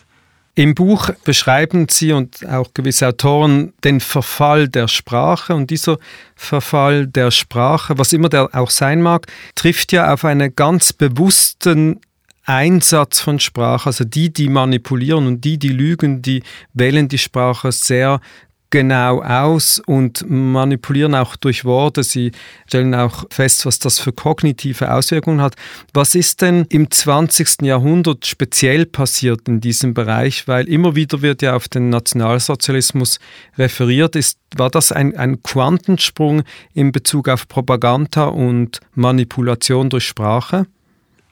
Im 0.56 0.74
Buch 0.74 1.12
beschreiben 1.24 1.86
Sie 1.88 2.14
und 2.14 2.44
auch 2.48 2.74
gewisse 2.74 3.08
Autoren 3.08 3.74
den 3.84 4.00
Verfall 4.00 4.68
der 4.68 4.88
Sprache 4.88 5.54
und 5.54 5.70
dieser 5.70 6.00
Verfall 6.36 7.06
der 7.06 7.30
Sprache, 7.30 8.00
was 8.00 8.12
immer 8.12 8.28
der 8.28 8.50
auch 8.54 8.72
sein 8.72 9.04
mag, 9.04 9.28
trifft 9.54 9.92
ja 9.92 10.12
auf 10.12 10.26
einen 10.26 10.56
ganz 10.56 10.94
bewussten 10.94 12.00
Einsatz 12.48 13.20
von 13.20 13.40
Sprache, 13.40 13.88
also 13.88 14.06
die, 14.06 14.32
die 14.32 14.48
manipulieren 14.48 15.28
und 15.28 15.44
die, 15.44 15.60
die 15.60 15.70
lügen, 15.70 16.22
die 16.22 16.44
wählen 16.74 17.10
die 17.10 17.18
Sprache 17.18 17.72
sehr 17.72 18.22
genau 18.70 19.22
aus 19.22 19.82
und 19.86 20.30
manipulieren 20.30 21.16
auch 21.16 21.36
durch 21.36 21.66
Worte. 21.66 22.04
Sie 22.04 22.32
stellen 22.68 22.94
auch 22.96 23.26
fest, 23.30 23.66
was 23.66 23.80
das 23.80 24.00
für 24.00 24.12
kognitive 24.12 24.94
Auswirkungen 24.94 25.42
hat. 25.42 25.56
Was 25.94 26.16
ist 26.16 26.42
denn 26.42 26.66
im 26.70 26.90
20. 26.90 27.62
Jahrhundert 27.62 28.26
speziell 28.26 28.86
passiert 28.86 29.48
in 29.48 29.62
diesem 29.62 29.94
Bereich? 29.94 30.48
Weil 30.48 30.68
immer 30.68 30.96
wieder 30.96 31.22
wird 31.22 31.42
ja 31.42 31.56
auf 31.56 31.68
den 31.68 31.90
Nationalsozialismus 31.90 33.20
referiert. 33.58 34.16
Ist, 34.16 34.40
war 34.56 34.70
das 34.70 34.92
ein, 34.92 35.16
ein 35.16 35.44
Quantensprung 35.44 36.44
in 36.74 36.92
Bezug 36.92 37.30
auf 37.30 37.48
Propaganda 37.48 38.26
und 38.26 38.80
Manipulation 38.94 39.90
durch 39.90 40.08
Sprache? 40.08 40.66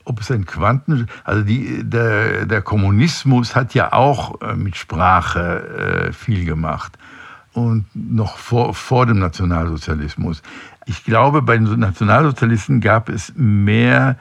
Ob 0.06 0.22
es 0.22 0.32
ein 0.32 0.46
Quanten, 0.46 1.08
also 1.24 1.44
die, 1.44 1.84
der, 1.84 2.46
der 2.46 2.62
Kommunismus 2.62 3.56
hat 3.56 3.74
ja 3.74 3.92
auch 3.92 4.42
äh, 4.42 4.56
mit 4.56 4.78
Sprache 4.78 6.08
äh, 6.08 6.14
viel 6.14 6.46
gemacht 6.46 6.98
und 7.54 7.86
noch 7.94 8.38
vor, 8.38 8.74
vor 8.74 9.06
dem 9.06 9.20
Nationalsozialismus. 9.20 10.42
Ich 10.86 11.04
glaube, 11.04 11.42
bei 11.42 11.58
den 11.58 11.80
Nationalsozialisten 11.80 12.82
gab 12.82 13.10
es 13.10 13.34
mehr 13.36 14.18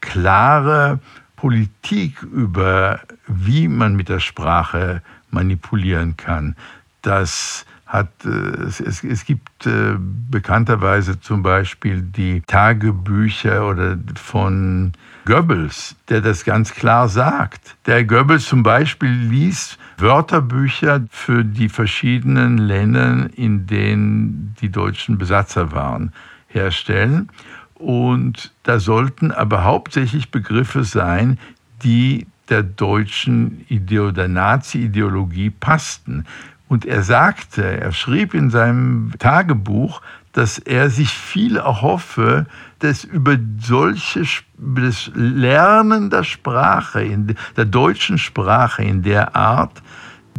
klare 0.00 0.98
Politik 1.36 2.22
über, 2.22 3.00
wie 3.26 3.68
man 3.68 3.96
mit 3.96 4.08
der 4.08 4.20
Sprache 4.20 5.02
manipulieren 5.30 6.16
kann. 6.16 6.56
Das 7.02 7.64
hat, 7.90 8.08
äh, 8.24 8.28
es, 8.28 8.80
es, 8.80 9.02
es 9.02 9.24
gibt 9.24 9.66
äh, 9.66 9.96
bekannterweise 9.98 11.20
zum 11.20 11.42
Beispiel 11.42 12.02
die 12.02 12.40
Tagebücher 12.42 13.68
oder 13.68 13.98
von 14.14 14.92
Goebbels, 15.26 15.96
der 16.08 16.20
das 16.20 16.44
ganz 16.44 16.72
klar 16.72 17.08
sagt. 17.08 17.76
Der 17.86 18.04
Goebbels 18.04 18.46
zum 18.46 18.62
Beispiel 18.62 19.10
liest 19.10 19.76
Wörterbücher 19.98 21.04
für 21.10 21.44
die 21.44 21.68
verschiedenen 21.68 22.58
Länder, 22.58 23.28
in 23.34 23.66
denen 23.66 24.54
die 24.60 24.70
Deutschen 24.70 25.18
Besatzer 25.18 25.72
waren, 25.72 26.12
herstellen. 26.46 27.28
Und 27.74 28.52
da 28.62 28.78
sollten 28.78 29.32
aber 29.32 29.64
hauptsächlich 29.64 30.30
Begriffe 30.30 30.84
sein, 30.84 31.38
die 31.82 32.26
der 32.50 32.62
deutschen 32.62 33.64
Ideo 33.68 34.10
der 34.10 34.28
Nazi-Ideologie 34.28 35.50
passten. 35.50 36.26
Und 36.70 36.86
er 36.86 37.02
sagte, 37.02 37.64
er 37.64 37.90
schrieb 37.90 38.32
in 38.32 38.48
seinem 38.48 39.12
Tagebuch, 39.18 40.02
dass 40.32 40.60
er 40.60 40.88
sich 40.88 41.08
viel 41.08 41.56
erhoffe, 41.56 42.46
dass 42.78 43.02
über 43.02 43.36
solche 43.58 44.22
das 44.56 45.10
Lernen 45.14 46.10
der 46.10 46.22
Sprache, 46.22 47.02
in 47.02 47.34
der 47.56 47.64
deutschen 47.64 48.18
Sprache 48.18 48.84
in 48.84 49.02
der 49.02 49.34
Art, 49.34 49.82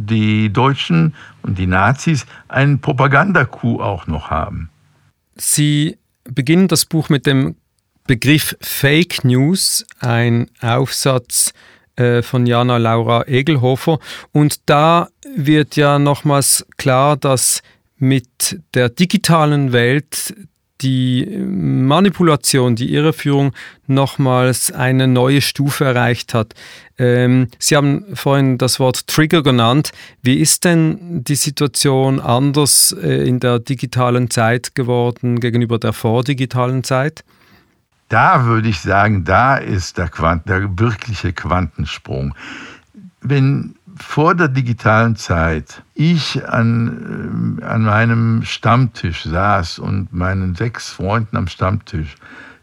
die 0.00 0.50
Deutschen 0.50 1.14
und 1.42 1.58
die 1.58 1.66
Nazis 1.66 2.24
einen 2.48 2.80
Propagandacoup 2.80 3.82
auch 3.82 4.06
noch 4.06 4.30
haben. 4.30 4.70
Sie 5.34 5.98
beginnen 6.24 6.66
das 6.66 6.86
Buch 6.86 7.10
mit 7.10 7.26
dem 7.26 7.56
Begriff 8.06 8.56
Fake 8.62 9.22
News, 9.22 9.84
ein 10.00 10.46
Aufsatz 10.62 11.52
äh, 11.96 12.22
von 12.22 12.46
Jana 12.46 12.78
Laura 12.78 13.26
Egelhofer. 13.26 13.98
Und 14.32 14.60
da 14.66 15.08
wird 15.36 15.76
ja 15.76 15.98
nochmals 15.98 16.66
klar, 16.76 17.16
dass 17.16 17.62
mit 17.96 18.60
der 18.74 18.88
digitalen 18.88 19.72
Welt 19.72 20.34
die 20.82 21.26
Manipulation, 21.26 22.74
die 22.74 22.92
Irreführung 22.92 23.52
nochmals 23.86 24.72
eine 24.72 25.06
neue 25.06 25.40
Stufe 25.40 25.84
erreicht 25.84 26.34
hat. 26.34 26.54
Ähm, 26.98 27.48
Sie 27.58 27.76
haben 27.76 28.04
vorhin 28.14 28.58
das 28.58 28.80
Wort 28.80 29.06
Trigger 29.06 29.42
genannt. 29.42 29.92
Wie 30.22 30.40
ist 30.40 30.64
denn 30.64 31.22
die 31.24 31.36
Situation 31.36 32.20
anders 32.20 32.94
äh, 33.00 33.26
in 33.26 33.38
der 33.40 33.60
digitalen 33.60 34.30
Zeit 34.30 34.74
geworden 34.74 35.40
gegenüber 35.40 35.78
der 35.78 35.92
vordigitalen 35.92 36.82
Zeit? 36.84 37.24
Da 38.12 38.44
würde 38.44 38.68
ich 38.68 38.78
sagen, 38.78 39.24
da 39.24 39.56
ist 39.56 39.96
der, 39.96 40.06
Quant 40.06 40.46
der 40.46 40.78
wirkliche 40.78 41.32
Quantensprung. 41.32 42.34
Wenn 43.22 43.74
vor 43.96 44.34
der 44.34 44.48
digitalen 44.48 45.16
Zeit 45.16 45.82
ich 45.94 46.46
an, 46.46 47.58
äh, 47.62 47.64
an 47.64 47.84
meinem 47.84 48.42
Stammtisch 48.44 49.22
saß 49.24 49.78
und 49.78 50.12
meinen 50.12 50.54
sechs 50.54 50.90
Freunden 50.90 51.38
am 51.38 51.46
Stammtisch 51.46 52.16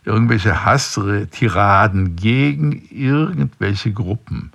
irgendwelche 0.06 0.66
Hasstiraden 0.66 2.16
gegen 2.16 2.84
irgendwelche 2.92 3.92
Gruppen 3.92 4.52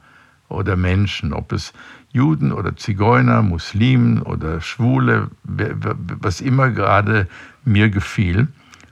oder 0.49 0.77
Menschen, 0.77 1.33
ob 1.33 1.51
es 1.51 1.73
Juden 2.13 2.53
oder 2.53 2.77
Zigeuner, 2.77 3.43
Muslimen 3.43 4.23
oder 4.23 4.61
Schwule, 4.61 5.29
was 5.43 6.41
immer 6.41 6.71
gerade 6.71 7.27
mir 7.65 7.91
gefiel 7.91 8.47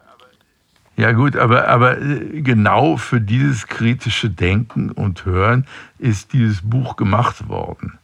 Ja 0.96 1.10
gut, 1.10 1.34
aber, 1.34 1.66
aber 1.66 2.00
äh, 2.00 2.42
genau 2.42 2.96
für 2.96 3.20
dieses 3.20 3.66
kritische 3.66 4.30
Denken 4.30 4.92
und 4.92 5.24
Hören 5.24 5.66
ist 5.98 6.32
dieses 6.32 6.62
Buch 6.62 6.94
gemacht 6.94 7.48
worden. 7.48 7.98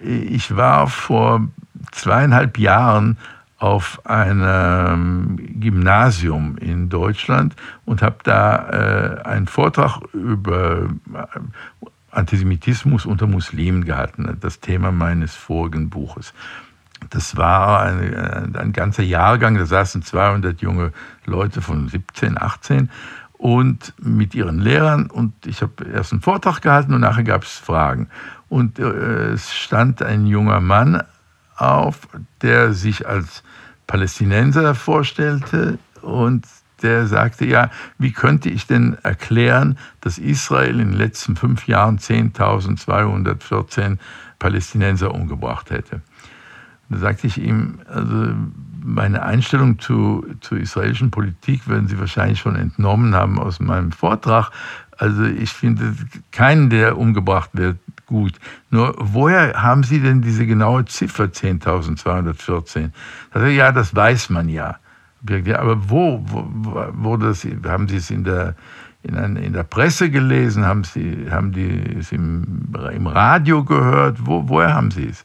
Ich 0.00 0.54
war 0.54 0.86
vor 0.86 1.48
zweieinhalb 1.90 2.56
Jahren 2.56 3.18
auf 3.58 4.00
einem 4.06 5.36
Gymnasium 5.58 6.56
in 6.58 6.88
Deutschland 6.88 7.56
und 7.84 8.00
habe 8.00 8.18
da 8.22 8.68
äh, 8.68 9.22
einen 9.24 9.48
Vortrag 9.48 10.02
über 10.12 10.84
äh, 11.12 11.88
Antisemitismus 12.12 13.06
unter 13.06 13.26
Muslimen 13.26 13.84
gehalten, 13.84 14.38
das 14.40 14.60
Thema 14.60 14.92
meines 14.92 15.34
vorigen 15.34 15.90
Buches. 15.90 16.32
Das 17.10 17.36
war 17.36 17.82
ein, 17.82 18.12
äh, 18.12 18.58
ein 18.58 18.72
ganzer 18.72 19.02
Jahrgang, 19.02 19.56
da 19.56 19.66
saßen 19.66 20.02
200 20.02 20.60
junge 20.60 20.92
Leute 21.24 21.62
von 21.62 21.88
17, 21.88 22.40
18 22.40 22.90
und 23.32 23.94
mit 23.98 24.34
ihren 24.34 24.58
Lehrern 24.58 25.10
und 25.10 25.46
ich 25.46 25.62
habe 25.62 25.84
erst 25.92 26.12
einen 26.12 26.22
Vortrag 26.22 26.62
gehalten 26.62 26.94
und 26.94 27.00
nachher 27.00 27.24
gab 27.24 27.42
es 27.42 27.58
Fragen. 27.58 28.08
Und 28.48 28.78
äh, 28.78 29.32
es 29.32 29.52
stand 29.52 30.02
ein 30.02 30.26
junger 30.26 30.60
Mann 30.60 31.02
auf, 31.56 32.08
der 32.42 32.72
sich 32.72 33.06
als 33.06 33.42
Palästinenser 33.86 34.74
vorstellte 34.74 35.78
und 36.00 36.46
der 36.82 37.06
sagte, 37.06 37.46
ja, 37.46 37.70
wie 37.98 38.12
könnte 38.12 38.50
ich 38.50 38.66
denn 38.66 38.98
erklären, 39.02 39.78
dass 40.00 40.18
Israel 40.18 40.80
in 40.80 40.90
den 40.90 40.98
letzten 40.98 41.36
fünf 41.36 41.66
Jahren 41.66 41.98
10.214 41.98 43.98
Palästinenser 44.38 45.14
umgebracht 45.14 45.70
hätte? 45.70 46.02
Da 46.94 47.00
sagte 47.00 47.26
ich 47.26 47.38
ihm, 47.38 47.80
also 47.88 48.34
meine 48.84 49.22
Einstellung 49.22 49.80
zu, 49.80 50.24
zur 50.40 50.58
israelischen 50.58 51.10
Politik 51.10 51.68
werden 51.68 51.88
Sie 51.88 51.98
wahrscheinlich 51.98 52.38
schon 52.38 52.54
entnommen 52.54 53.14
haben 53.14 53.38
aus 53.40 53.58
meinem 53.58 53.90
Vortrag. 53.90 54.50
Also 54.96 55.24
ich 55.24 55.50
finde 55.50 55.94
keinen, 56.30 56.70
der 56.70 56.96
umgebracht 56.96 57.50
wird, 57.54 57.78
gut. 58.06 58.34
Nur 58.70 58.94
woher 58.98 59.60
haben 59.60 59.82
Sie 59.82 60.00
denn 60.00 60.22
diese 60.22 60.46
genaue 60.46 60.84
Ziffer 60.84 61.24
10.214? 61.24 62.90
Also, 63.32 63.46
ja, 63.48 63.72
das 63.72 63.94
weiß 63.94 64.30
man 64.30 64.48
ja. 64.48 64.76
Ja, 65.28 65.58
aber 65.58 65.88
wo, 65.88 66.22
wo, 66.26 66.86
wo 66.92 67.16
das, 67.16 67.44
haben 67.66 67.88
Sie 67.88 67.96
es 67.96 68.10
in 68.10 68.22
der, 68.22 68.54
in, 69.02 69.16
ein, 69.16 69.36
in 69.36 69.52
der 69.52 69.64
Presse 69.64 70.10
gelesen? 70.10 70.64
Haben 70.64 70.84
Sie, 70.84 71.26
haben 71.30 71.50
die 71.50 71.96
es 71.98 72.12
im, 72.12 72.68
im 72.92 73.06
Radio 73.06 73.64
gehört? 73.64 74.18
Wo, 74.24 74.48
woher 74.48 74.74
haben 74.74 74.90
Sie 74.90 75.08
es? 75.08 75.24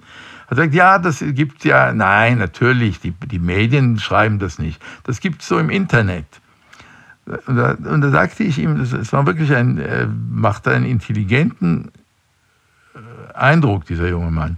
Er 0.49 0.55
sagt, 0.55 0.73
ja, 0.73 0.97
das 0.97 1.23
gibt 1.27 1.63
ja, 1.63 1.93
nein, 1.93 2.39
natürlich, 2.39 2.99
die, 2.99 3.11
die 3.11 3.39
Medien 3.39 3.99
schreiben 3.99 4.39
das 4.39 4.57
nicht. 4.57 4.81
Das 5.03 5.19
gibt 5.19 5.41
es 5.41 5.47
so 5.47 5.59
im 5.59 5.69
Internet. 5.69 6.25
Und 7.45 7.55
da, 7.55 7.73
und 7.73 8.01
da 8.01 8.09
sagte 8.09 8.43
ich 8.43 8.57
ihm, 8.57 8.79
es 8.79 9.13
war 9.13 9.25
wirklich 9.27 9.53
ein, 9.53 9.79
machte 10.31 10.71
einen 10.71 10.85
intelligenten 10.85 11.91
äh, 12.95 13.33
Eindruck, 13.35 13.85
dieser 13.85 14.09
junge 14.09 14.31
Mann. 14.31 14.57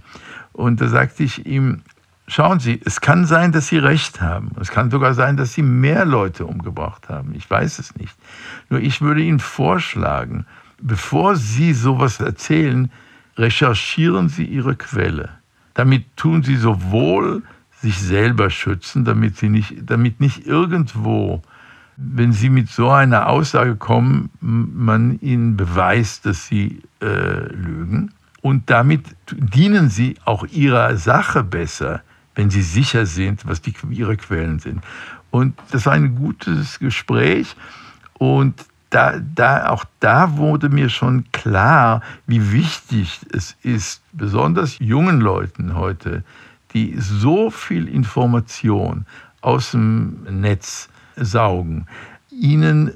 Und 0.52 0.80
da 0.80 0.88
sagte 0.88 1.22
ich 1.22 1.44
ihm, 1.44 1.82
schauen 2.26 2.60
Sie, 2.60 2.80
es 2.84 3.02
kann 3.02 3.26
sein, 3.26 3.52
dass 3.52 3.68
Sie 3.68 3.76
recht 3.76 4.22
haben. 4.22 4.52
Es 4.58 4.70
kann 4.70 4.90
sogar 4.90 5.12
sein, 5.12 5.36
dass 5.36 5.52
Sie 5.52 5.62
mehr 5.62 6.06
Leute 6.06 6.46
umgebracht 6.46 7.10
haben. 7.10 7.34
Ich 7.34 7.48
weiß 7.50 7.78
es 7.78 7.94
nicht. 7.96 8.16
Nur 8.70 8.80
ich 8.80 9.02
würde 9.02 9.20
Ihnen 9.20 9.40
vorschlagen, 9.40 10.46
bevor 10.80 11.36
Sie 11.36 11.74
sowas 11.74 12.20
erzählen, 12.20 12.90
recherchieren 13.36 14.30
Sie 14.30 14.44
Ihre 14.44 14.76
Quelle. 14.76 15.41
Damit 15.74 16.16
tun 16.16 16.42
sie 16.42 16.56
sowohl 16.56 17.42
sich 17.80 17.98
selber 17.98 18.50
schützen, 18.50 19.04
damit, 19.04 19.36
sie 19.36 19.48
nicht, 19.48 19.74
damit 19.82 20.20
nicht 20.20 20.46
irgendwo, 20.46 21.42
wenn 21.96 22.32
sie 22.32 22.48
mit 22.48 22.68
so 22.68 22.90
einer 22.90 23.28
Aussage 23.28 23.76
kommen, 23.76 24.30
man 24.40 25.18
ihnen 25.20 25.56
beweist, 25.56 26.26
dass 26.26 26.46
sie 26.46 26.82
äh, 27.00 27.52
lügen. 27.52 28.12
Und 28.40 28.70
damit 28.70 29.04
dienen 29.30 29.88
sie 29.88 30.16
auch 30.24 30.44
ihrer 30.46 30.96
Sache 30.96 31.44
besser, 31.44 32.02
wenn 32.34 32.50
sie 32.50 32.62
sicher 32.62 33.06
sind, 33.06 33.46
was 33.46 33.62
die, 33.62 33.74
ihre 33.90 34.16
Quellen 34.16 34.58
sind. 34.58 34.82
Und 35.30 35.54
das 35.70 35.86
war 35.86 35.92
ein 35.92 36.14
gutes 36.16 36.78
Gespräch. 36.78 37.56
Und 38.14 38.64
da, 38.92 39.18
da, 39.34 39.70
auch 39.70 39.86
da 40.00 40.36
wurde 40.36 40.68
mir 40.68 40.90
schon 40.90 41.24
klar, 41.32 42.02
wie 42.26 42.52
wichtig 42.52 43.20
es 43.32 43.56
ist, 43.62 44.02
besonders 44.12 44.78
jungen 44.80 45.20
Leuten 45.20 45.74
heute, 45.74 46.24
die 46.74 46.96
so 46.98 47.50
viel 47.50 47.88
Information 47.88 49.06
aus 49.40 49.70
dem 49.70 50.24
Netz 50.40 50.90
saugen, 51.16 51.86
ihnen 52.30 52.92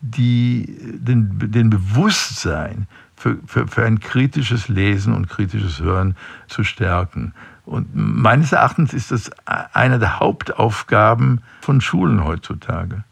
die, 0.00 0.76
den, 0.80 1.50
den 1.50 1.70
Bewusstsein 1.70 2.86
für, 3.16 3.38
für, 3.44 3.66
für 3.66 3.84
ein 3.84 3.98
kritisches 3.98 4.68
Lesen 4.68 5.12
und 5.12 5.28
kritisches 5.28 5.80
Hören 5.80 6.16
zu 6.46 6.62
stärken. 6.62 7.34
Und 7.64 7.90
meines 7.94 8.52
Erachtens 8.52 8.94
ist 8.94 9.10
das 9.10 9.30
eine 9.44 9.98
der 9.98 10.20
Hauptaufgaben 10.20 11.42
von 11.62 11.80
Schulen 11.80 12.24
heutzutage. 12.24 13.02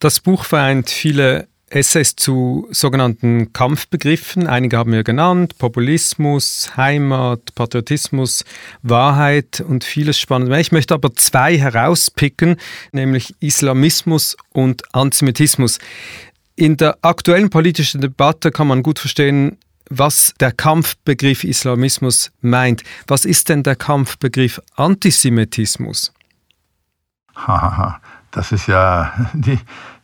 Das 0.00 0.20
Buch 0.20 0.44
vereint 0.44 0.90
viele 0.90 1.46
Essays 1.74 2.16
zu 2.16 2.68
sogenannten 2.70 3.52
Kampfbegriffen. 3.52 4.46
Einige 4.46 4.76
haben 4.76 4.92
wir 4.92 5.04
genannt: 5.04 5.58
Populismus, 5.58 6.72
Heimat, 6.76 7.54
Patriotismus, 7.54 8.44
Wahrheit 8.82 9.60
und 9.66 9.84
vieles 9.84 10.18
spannend 10.18 10.50
mehr. 10.50 10.60
Ich 10.60 10.72
möchte 10.72 10.94
aber 10.94 11.14
zwei 11.14 11.58
herauspicken, 11.58 12.56
nämlich 12.92 13.34
Islamismus 13.40 14.36
und 14.50 14.94
Antisemitismus. 14.94 15.78
In 16.56 16.76
der 16.76 16.98
aktuellen 17.02 17.50
politischen 17.50 18.00
Debatte 18.00 18.50
kann 18.50 18.66
man 18.66 18.82
gut 18.82 18.98
verstehen, 18.98 19.56
was 19.88 20.34
der 20.40 20.52
Kampfbegriff 20.52 21.44
Islamismus 21.44 22.32
meint. 22.40 22.82
Was 23.06 23.24
ist 23.24 23.48
denn 23.48 23.62
der 23.62 23.76
Kampfbegriff 23.76 24.60
Antisemitismus? 24.76 26.12
Haha, 27.34 28.00
das 28.30 28.52
ist 28.52 28.66
ja 28.66 29.12
die, 29.32 29.58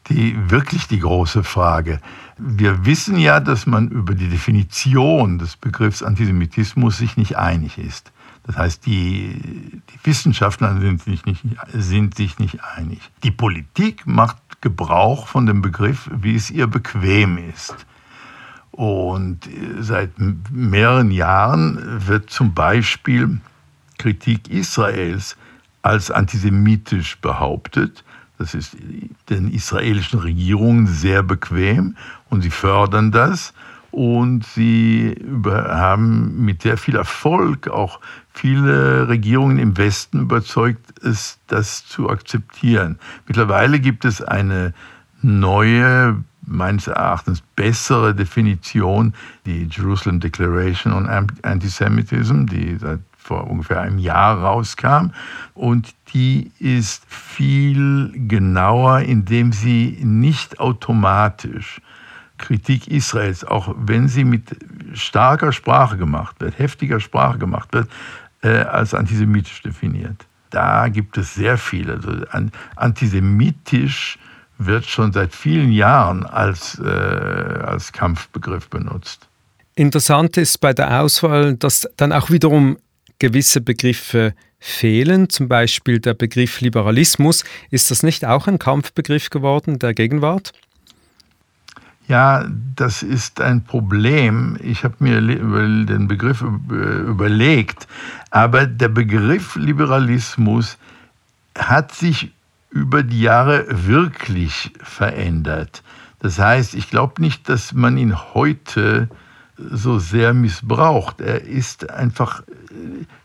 die, 0.08 0.36
wirklich 0.50 0.88
die 0.88 1.00
große 1.00 1.44
Frage. 1.44 2.00
Wir 2.38 2.84
wissen 2.86 3.18
ja, 3.18 3.40
dass 3.40 3.66
man 3.66 3.88
über 3.88 4.14
die 4.14 4.28
Definition 4.28 5.38
des 5.38 5.56
Begriffs 5.56 6.02
Antisemitismus 6.02 6.98
sich 6.98 7.16
nicht 7.16 7.36
einig 7.36 7.78
ist. 7.78 8.12
Das 8.44 8.56
heißt, 8.56 8.86
die, 8.86 9.40
die 9.42 10.06
Wissenschaftler 10.06 10.80
sind 10.80 11.02
sich, 11.02 11.26
nicht, 11.26 11.42
sind 11.72 12.14
sich 12.14 12.38
nicht 12.38 12.64
einig. 12.64 13.00
Die 13.22 13.30
Politik 13.30 14.06
macht 14.06 14.38
Gebrauch 14.60 15.26
von 15.26 15.46
dem 15.46 15.60
Begriff, 15.62 16.08
wie 16.12 16.34
es 16.34 16.50
ihr 16.50 16.66
bequem 16.66 17.38
ist. 17.38 17.76
Und 18.70 19.48
seit 19.80 20.12
mehreren 20.50 21.10
Jahren 21.10 22.06
wird 22.06 22.30
zum 22.30 22.54
Beispiel 22.54 23.40
Kritik 23.98 24.48
Israels 24.48 25.36
als 25.82 26.10
antisemitisch 26.10 27.18
behauptet. 27.20 28.04
Das 28.38 28.54
ist 28.54 28.76
den 29.28 29.52
israelischen 29.52 30.20
Regierungen 30.20 30.86
sehr 30.86 31.22
bequem 31.22 31.96
und 32.30 32.42
sie 32.42 32.50
fördern 32.50 33.10
das. 33.10 33.52
Und 33.90 34.44
sie 34.44 35.16
haben 35.44 36.44
mit 36.44 36.62
sehr 36.62 36.76
viel 36.76 36.94
Erfolg 36.94 37.68
auch 37.68 38.00
viele 38.32 39.08
Regierungen 39.08 39.58
im 39.58 39.76
Westen 39.76 40.20
überzeugt, 40.20 41.02
es, 41.02 41.38
das 41.48 41.86
zu 41.86 42.08
akzeptieren. 42.08 42.98
Mittlerweile 43.26 43.80
gibt 43.80 44.04
es 44.04 44.22
eine 44.22 44.74
neue, 45.22 46.22
meines 46.46 46.86
Erachtens 46.86 47.40
bessere 47.56 48.14
Definition, 48.14 49.14
die 49.46 49.68
Jerusalem 49.70 50.20
Declaration 50.20 50.92
on 50.92 51.08
Antisemitism, 51.42 52.44
die 52.46 52.76
seit 52.76 53.00
vor 53.28 53.48
ungefähr 53.48 53.82
einem 53.82 53.98
Jahr 53.98 54.38
rauskam. 54.38 55.10
Und 55.54 55.94
die 56.14 56.50
ist 56.58 57.04
viel 57.08 58.10
genauer, 58.26 59.00
indem 59.00 59.52
sie 59.52 59.98
nicht 60.02 60.58
automatisch 60.58 61.80
Kritik 62.38 62.88
Israels, 62.88 63.44
auch 63.44 63.74
wenn 63.76 64.08
sie 64.08 64.24
mit 64.24 64.56
starker 64.94 65.52
Sprache 65.52 65.96
gemacht 65.96 66.36
wird, 66.40 66.58
heftiger 66.58 67.00
Sprache 67.00 67.38
gemacht 67.38 67.72
wird, 67.72 67.88
äh, 68.42 68.48
als 68.48 68.94
antisemitisch 68.94 69.62
definiert. 69.62 70.24
Da 70.50 70.88
gibt 70.88 71.18
es 71.18 71.34
sehr 71.34 71.58
viele. 71.58 71.94
Also 71.94 72.10
an, 72.30 72.50
antisemitisch 72.76 74.18
wird 74.56 74.86
schon 74.86 75.12
seit 75.12 75.34
vielen 75.34 75.70
Jahren 75.70 76.24
als, 76.24 76.78
äh, 76.78 76.88
als 76.88 77.92
Kampfbegriff 77.92 78.68
benutzt. 78.70 79.28
Interessant 79.74 80.36
ist 80.36 80.58
bei 80.58 80.72
der 80.72 81.00
Auswahl, 81.00 81.54
dass 81.54 81.88
dann 81.96 82.12
auch 82.12 82.30
wiederum 82.30 82.78
gewisse 83.18 83.60
Begriffe 83.60 84.34
fehlen, 84.58 85.28
zum 85.28 85.48
Beispiel 85.48 86.00
der 86.00 86.14
Begriff 86.14 86.60
Liberalismus. 86.60 87.44
Ist 87.70 87.90
das 87.90 88.02
nicht 88.02 88.24
auch 88.24 88.46
ein 88.46 88.58
Kampfbegriff 88.58 89.30
geworden 89.30 89.78
der 89.78 89.94
Gegenwart? 89.94 90.52
Ja, 92.08 92.48
das 92.74 93.02
ist 93.02 93.40
ein 93.40 93.64
Problem. 93.64 94.56
Ich 94.62 94.82
habe 94.82 94.94
mir 95.00 95.20
den 95.20 96.08
Begriff 96.08 96.42
überlegt, 96.42 97.86
aber 98.30 98.66
der 98.66 98.88
Begriff 98.88 99.56
Liberalismus 99.56 100.78
hat 101.56 101.94
sich 101.94 102.32
über 102.70 103.02
die 103.02 103.20
Jahre 103.20 103.66
wirklich 103.68 104.72
verändert. 104.82 105.82
Das 106.20 106.38
heißt, 106.38 106.74
ich 106.74 106.90
glaube 106.90 107.20
nicht, 107.20 107.48
dass 107.48 107.72
man 107.72 107.98
ihn 107.98 108.16
heute 108.34 109.08
so 109.58 109.98
sehr 109.98 110.34
missbraucht. 110.34 111.20
Er 111.20 111.42
ist 111.42 111.90
einfach, 111.90 112.42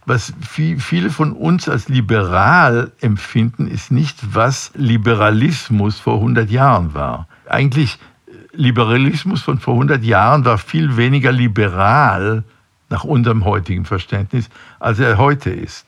was 0.06 0.34
viele 0.42 1.10
von 1.10 1.34
uns 1.34 1.68
als 1.68 1.90
liberal 1.90 2.92
empfinden, 3.02 3.68
ist 3.68 3.92
nicht, 3.92 4.18
was 4.34 4.72
Liberalismus 4.76 6.00
vor 6.00 6.16
100 6.16 6.50
Jahren 6.50 6.94
war. 6.94 7.28
Eigentlich 7.48 8.00
Liberalismus 8.54 9.42
von 9.42 9.60
vor 9.60 9.74
100 9.74 10.04
Jahren 10.04 10.46
war 10.46 10.58
viel 10.58 10.96
weniger 10.98 11.32
liberal 11.32 12.44
nach 12.90 13.04
unserem 13.04 13.44
heutigen 13.46 13.86
Verständnis, 13.86 14.50
als 14.80 15.00
er 15.00 15.18
heute 15.18 15.50
ist. 15.50 15.86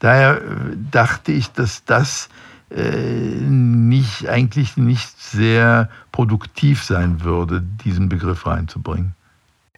Daher 0.00 0.38
äh, 0.38 0.42
dachte 0.90 1.30
ich, 1.30 1.52
dass 1.52 1.84
das 1.84 2.28
äh, 2.70 2.90
nicht, 2.90 4.28
eigentlich 4.28 4.76
nicht 4.76 5.20
sehr 5.20 5.88
produktiv 6.10 6.82
sein 6.82 7.22
würde, 7.22 7.62
diesen 7.84 8.08
Begriff 8.08 8.46
reinzubringen. 8.46 9.14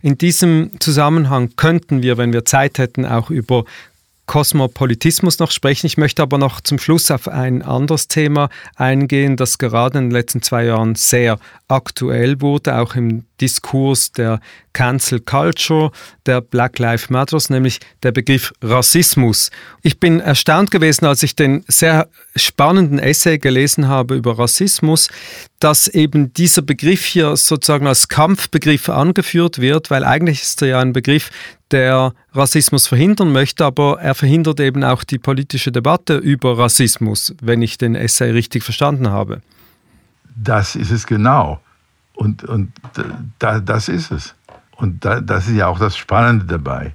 In 0.05 0.19
diesem 0.19 0.73
Zusammenhang 0.81 1.57
könnten 1.57 2.03
wir, 2.03 2.19
wenn 2.19 2.35
wir 2.35 2.45
Zeit 2.45 2.77
hätten, 2.77 3.07
auch 3.07 3.31
über 3.31 3.65
Kosmopolitismus 4.27 5.39
noch 5.39 5.51
sprechen. 5.51 5.87
Ich 5.87 5.99
möchte 5.99 6.23
aber 6.23 6.39
noch 6.39 6.61
zum 6.61 6.79
Schluss 6.79 7.11
auf 7.11 7.29
ein 7.29 7.63
anderes 7.63 8.09
Thema 8.09 8.49
eingehen, 8.77 9.37
das 9.37 9.59
gerade 9.59 9.99
in 9.99 10.05
den 10.07 10.11
letzten 10.13 10.43
zwei 10.43 10.65
Jahren 10.65 10.95
sehr 10.95 11.39
aktuell 11.69 12.41
wurde, 12.41 12.79
auch 12.79 12.95
im 12.95 13.25
Diskurs 13.41 14.13
der 14.13 14.41
Cancel 14.73 15.21
Culture, 15.21 15.91
der 16.27 16.41
Black 16.41 16.79
Lives 16.79 17.11
Matters, 17.11 17.51
nämlich 17.51 17.81
der 18.03 18.13
Begriff 18.13 18.53
Rassismus. 18.63 19.51
Ich 19.83 20.01
bin 20.01 20.21
erstaunt 20.21 20.71
gewesen, 20.71 21.05
als 21.05 21.23
ich 21.23 21.37
den 21.37 21.65
sehr 21.69 22.09
spannenden 22.37 22.99
Essay 22.99 23.39
gelesen 23.39 23.89
habe 23.89 24.15
über 24.15 24.39
Rassismus, 24.39 25.09
dass 25.59 25.89
eben 25.89 26.33
dieser 26.33 26.63
Begriff 26.63 27.05
hier 27.05 27.37
sozusagen 27.37 27.87
als 27.87 28.09
Kampfbegriff 28.09 28.89
angeführt 28.89 29.61
wird, 29.61 29.91
weil 29.91 30.05
eigentlich 30.05 30.43
ist 30.43 30.63
er 30.63 30.69
ja 30.69 30.81
ein 30.81 30.93
Begriff, 30.93 31.31
der 31.75 32.15
Rassismus 32.33 32.87
verhindern 32.87 33.33
möchte, 33.33 33.65
aber 33.65 34.01
er 34.01 34.15
verhindert 34.15 34.61
eben 34.61 34.85
auch 34.85 35.03
die 35.03 35.19
politische 35.19 35.73
Debatte 35.73 36.17
über 36.17 36.57
Rassismus, 36.57 37.35
wenn 37.43 37.63
ich 37.63 37.79
den 37.79 37.97
Essay 37.97 38.31
richtig 38.31 38.63
verstanden 38.63 39.11
habe. 39.11 39.43
Das 40.37 40.77
ist 40.77 40.93
es 40.93 41.05
genau. 41.05 41.61
Und, 42.15 42.45
und 42.45 42.73
da, 43.41 43.59
das 43.59 43.89
ist 43.89 44.13
es. 44.13 44.37
Und 44.77 45.05
da, 45.05 45.21
das 45.21 45.49
ist 45.49 45.57
ja 45.57 45.67
auch 45.67 45.81
das 45.81 45.97
Spannende 45.97 46.47
dabei. 46.47 46.95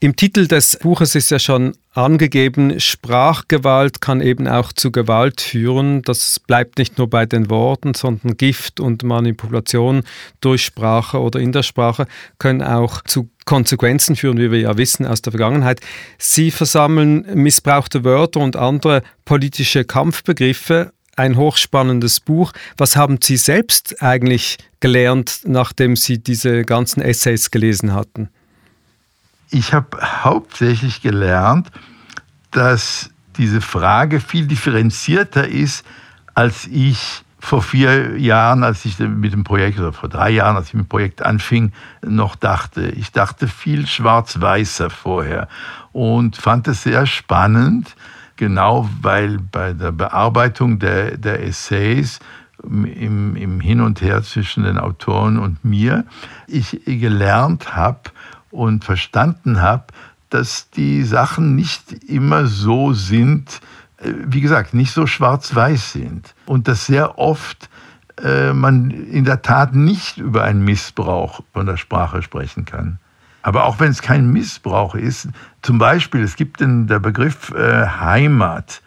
Im 0.00 0.16
Titel 0.16 0.46
des 0.46 0.78
Buches 0.78 1.14
ist 1.14 1.30
ja 1.30 1.38
schon 1.38 1.74
angegeben, 1.92 2.78
Sprachgewalt 2.78 4.00
kann 4.00 4.20
eben 4.20 4.46
auch 4.46 4.72
zu 4.72 4.92
Gewalt 4.92 5.40
führen. 5.40 6.02
Das 6.02 6.40
bleibt 6.40 6.78
nicht 6.78 6.98
nur 6.98 7.10
bei 7.10 7.26
den 7.26 7.50
Worten, 7.50 7.94
sondern 7.94 8.36
Gift 8.36 8.80
und 8.80 9.02
Manipulation 9.02 10.02
durch 10.40 10.64
Sprache 10.64 11.20
oder 11.20 11.40
in 11.40 11.52
der 11.52 11.62
Sprache 11.62 12.06
können 12.38 12.62
auch 12.62 13.02
zu 13.02 13.28
Konsequenzen 13.44 14.14
führen, 14.14 14.38
wie 14.38 14.50
wir 14.50 14.60
ja 14.60 14.76
wissen 14.76 15.06
aus 15.06 15.22
der 15.22 15.32
Vergangenheit. 15.32 15.80
Sie 16.18 16.50
versammeln 16.50 17.26
missbrauchte 17.34 18.04
Wörter 18.04 18.40
und 18.40 18.56
andere 18.56 19.02
politische 19.24 19.84
Kampfbegriffe 19.84 20.92
ein 21.16 21.36
hochspannendes 21.36 22.20
Buch. 22.20 22.52
Was 22.76 22.96
haben 22.96 23.18
Sie 23.22 23.36
selbst 23.36 24.02
eigentlich 24.02 24.58
gelernt, 24.80 25.40
nachdem 25.44 25.96
Sie 25.96 26.18
diese 26.22 26.62
ganzen 26.62 27.02
Essays 27.02 27.50
gelesen 27.50 27.92
hatten? 27.92 28.28
Ich 29.50 29.72
habe 29.72 29.98
hauptsächlich 30.24 31.00
gelernt, 31.00 31.70
dass 32.50 33.10
diese 33.36 33.60
Frage 33.60 34.20
viel 34.20 34.46
differenzierter 34.46 35.48
ist, 35.48 35.86
als 36.34 36.66
ich 36.66 37.24
vor 37.40 37.62
vier 37.62 38.18
Jahren, 38.18 38.64
als 38.64 38.84
ich 38.84 38.98
mit 38.98 39.32
dem 39.32 39.44
Projekt, 39.44 39.78
oder 39.78 39.92
vor 39.92 40.08
drei 40.08 40.30
Jahren, 40.30 40.56
als 40.56 40.68
ich 40.68 40.74
mit 40.74 40.86
dem 40.86 40.88
Projekt 40.88 41.22
anfing, 41.22 41.72
noch 42.02 42.34
dachte. 42.36 42.88
Ich 42.88 43.12
dachte 43.12 43.46
viel 43.46 43.86
schwarz-weißer 43.86 44.90
vorher 44.90 45.48
und 45.92 46.36
fand 46.36 46.68
es 46.68 46.82
sehr 46.82 47.06
spannend, 47.06 47.94
genau 48.36 48.88
weil 49.00 49.38
bei 49.38 49.72
der 49.72 49.92
Bearbeitung 49.92 50.78
der, 50.78 51.16
der 51.16 51.44
Essays 51.44 52.18
im, 52.64 53.36
im 53.36 53.60
Hin 53.60 53.80
und 53.80 54.02
Her 54.02 54.22
zwischen 54.22 54.64
den 54.64 54.78
Autoren 54.78 55.38
und 55.38 55.64
mir, 55.64 56.04
ich 56.48 56.80
gelernt 56.84 57.76
habe, 57.76 58.00
und 58.50 58.84
verstanden 58.84 59.60
habe, 59.60 59.84
dass 60.30 60.70
die 60.70 61.02
Sachen 61.04 61.54
nicht 61.54 61.92
immer 62.04 62.46
so 62.46 62.92
sind, 62.92 63.60
äh, 63.98 64.12
wie 64.26 64.40
gesagt, 64.40 64.74
nicht 64.74 64.92
so 64.92 65.06
schwarz-weiß 65.06 65.92
sind. 65.92 66.34
Und 66.46 66.68
dass 66.68 66.86
sehr 66.86 67.18
oft 67.18 67.68
äh, 68.22 68.52
man 68.52 68.90
in 68.90 69.24
der 69.24 69.42
Tat 69.42 69.74
nicht 69.74 70.18
über 70.18 70.44
einen 70.44 70.64
Missbrauch 70.64 71.40
von 71.52 71.66
der 71.66 71.76
Sprache 71.76 72.22
sprechen 72.22 72.64
kann. 72.64 72.98
Aber 73.42 73.64
auch 73.64 73.80
wenn 73.80 73.90
es 73.90 74.02
kein 74.02 74.30
Missbrauch 74.30 74.94
ist, 74.94 75.28
zum 75.62 75.78
Beispiel, 75.78 76.22
es 76.22 76.36
gibt 76.36 76.60
den, 76.60 76.86
der 76.86 76.98
Begriff 76.98 77.50
äh, 77.52 77.86
Heimat, 77.86 78.82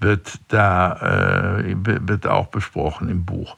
wird 0.00 0.38
da 0.48 1.56
äh, 1.58 1.74
wird 1.84 2.26
auch 2.26 2.48
besprochen 2.48 3.08
im 3.08 3.24
Buch. 3.24 3.56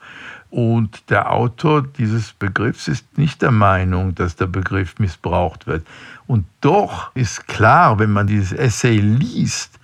Und 0.57 1.11
der 1.11 1.33
Autor 1.33 1.83
dieses 1.83 2.33
Begriffs 2.33 2.89
ist 2.89 3.19
nicht 3.19 3.43
der 3.43 3.51
Meinung, 3.51 4.15
dass 4.15 4.37
der 4.37 4.47
Begriff 4.47 4.99
missbraucht 4.99 5.67
wird. 5.67 5.87
Und 6.27 6.47
doch 6.63 7.15
ist 7.15 7.47
klar, 7.47 7.99
wenn 7.99 8.11
man 8.11 8.27
dieses 8.27 8.55
Essay 8.55 8.97
liest, 8.97 9.79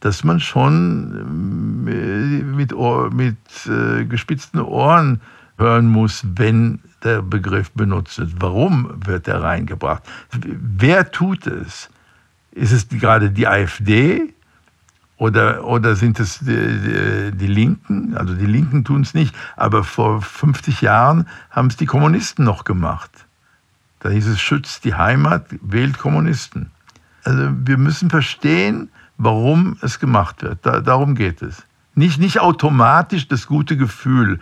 dass 0.00 0.24
man 0.24 0.40
schon 0.40 1.86
äh, 1.86 2.42
mit, 2.42 2.72
Ohr, 2.72 3.14
mit 3.14 3.36
äh, 3.66 4.04
gespitzten 4.04 4.58
Ohren 4.58 5.20
hören 5.58 5.86
muss, 5.86 6.24
wenn 6.34 6.80
der 7.04 7.22
Begriff 7.22 7.70
benutzt 7.70 8.18
wird. 8.18 8.32
Warum 8.40 9.00
wird 9.06 9.28
er 9.28 9.44
reingebracht? 9.44 10.02
Wer 10.32 11.12
tut 11.12 11.46
es? 11.46 11.88
Ist 12.50 12.72
es 12.72 12.88
gerade 12.88 13.30
die 13.30 13.46
AfD 13.46 14.34
oder, 15.18 15.64
oder 15.64 15.96
sind 15.96 16.20
es 16.20 16.40
die, 16.40 17.32
die, 17.32 17.46
Linken? 17.46 18.16
Also 18.16 18.34
die 18.34 18.46
Linken 18.46 18.84
tun 18.84 19.02
es 19.02 19.14
nicht, 19.14 19.34
aber 19.56 19.82
vor 19.82 20.20
50 20.20 20.82
Jahren 20.82 21.26
haben 21.50 21.68
es 21.68 21.76
die 21.76 21.86
Kommunisten 21.86 22.44
noch 22.44 22.64
gemacht. 22.64 23.10
Da 24.00 24.10
hieß 24.10 24.26
es, 24.28 24.40
schützt 24.40 24.84
die 24.84 24.94
Heimat, 24.94 25.46
wählt 25.62 25.98
Kommunisten. 25.98 26.70
Also 27.24 27.48
wir 27.64 27.78
müssen 27.78 28.10
verstehen, 28.10 28.90
warum 29.16 29.78
es 29.80 29.98
gemacht 29.98 30.42
wird. 30.42 30.58
Da, 30.62 30.80
darum 30.80 31.14
geht 31.14 31.40
es. 31.40 31.64
Nicht, 31.94 32.20
nicht 32.20 32.40
automatisch 32.40 33.26
das 33.26 33.46
gute 33.46 33.78
Gefühl, 33.78 34.38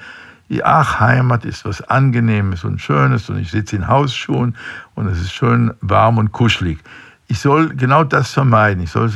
ach, 0.63 1.01
Heimat 1.01 1.45
ist 1.45 1.65
was 1.65 1.83
Angenehmes 1.83 2.65
und 2.65 2.81
Schönes 2.81 3.31
und 3.31 3.39
ich 3.39 3.51
sitze 3.51 3.77
in 3.77 3.89
Hausschuhen 3.89 4.57
und 4.95 5.07
es 5.07 5.21
ist 5.21 5.33
schön 5.33 5.73
warm 5.81 6.19
und 6.19 6.33
kuschelig. 6.33 6.81
Ich 7.27 7.39
soll 7.41 7.75
genau 7.75 8.05
das 8.05 8.33
vermeiden. 8.33 8.83
Ich 8.83 8.91
soll 8.91 9.11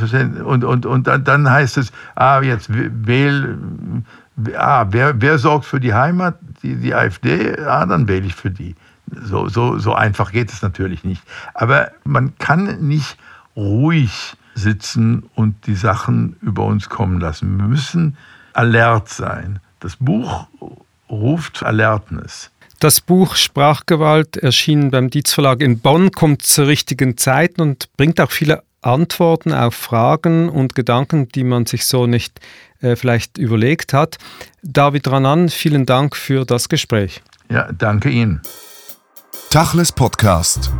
und, 0.44 0.64
und, 0.64 0.86
und 0.86 1.06
dann, 1.06 1.24
dann 1.24 1.50
heißt 1.50 1.76
es, 1.76 1.92
ah, 2.14 2.40
jetzt 2.40 2.68
wähl, 2.70 3.58
ah, 4.56 4.86
wer, 4.90 5.20
wer 5.20 5.38
sorgt 5.38 5.66
für 5.66 5.80
die 5.80 5.94
Heimat? 5.94 6.38
Die, 6.62 6.76
die 6.76 6.94
AfD? 6.94 7.58
Ah, 7.58 7.84
dann 7.86 8.08
wähle 8.08 8.26
ich 8.26 8.34
für 8.34 8.50
die. 8.50 8.74
So, 9.22 9.48
so, 9.48 9.78
so 9.78 9.94
einfach 9.94 10.32
geht 10.32 10.50
es 10.50 10.62
natürlich 10.62 11.04
nicht. 11.04 11.22
Aber 11.54 11.90
man 12.04 12.36
kann 12.38 12.80
nicht 12.80 13.18
ruhig 13.56 14.36
sitzen 14.54 15.24
und 15.34 15.66
die 15.66 15.74
Sachen 15.74 16.36
über 16.40 16.64
uns 16.64 16.88
kommen 16.88 17.20
lassen. 17.20 17.58
Wir 17.58 17.66
müssen 17.66 18.16
alert 18.52 19.08
sein. 19.08 19.60
Das 19.80 19.96
Buch 19.96 20.48
ruft 21.08 21.62
Alertness. 21.62 22.50
Das 22.80 23.00
Buch 23.00 23.34
Sprachgewalt 23.34 24.36
erschien 24.36 24.92
beim 24.92 25.10
Dietz 25.10 25.32
Verlag 25.32 25.62
in 25.62 25.80
Bonn, 25.80 26.12
kommt 26.12 26.42
zur 26.42 26.68
richtigen 26.68 27.16
Zeit 27.16 27.60
und 27.60 27.88
bringt 27.96 28.20
auch 28.20 28.30
viele 28.30 28.62
Antworten 28.82 29.52
auf 29.52 29.74
Fragen 29.74 30.48
und 30.48 30.76
Gedanken, 30.76 31.28
die 31.28 31.42
man 31.42 31.66
sich 31.66 31.86
so 31.86 32.06
nicht 32.06 32.38
äh, 32.80 32.94
vielleicht 32.94 33.36
überlegt 33.36 33.92
hat. 33.92 34.18
David 34.62 35.08
Ranan, 35.08 35.48
vielen 35.48 35.86
Dank 35.86 36.14
für 36.14 36.44
das 36.44 36.68
Gespräch. 36.68 37.20
Ja, 37.50 37.68
danke 37.72 38.10
Ihnen. 38.10 38.42
Tachles 39.50 39.90
Podcast. 39.90 40.70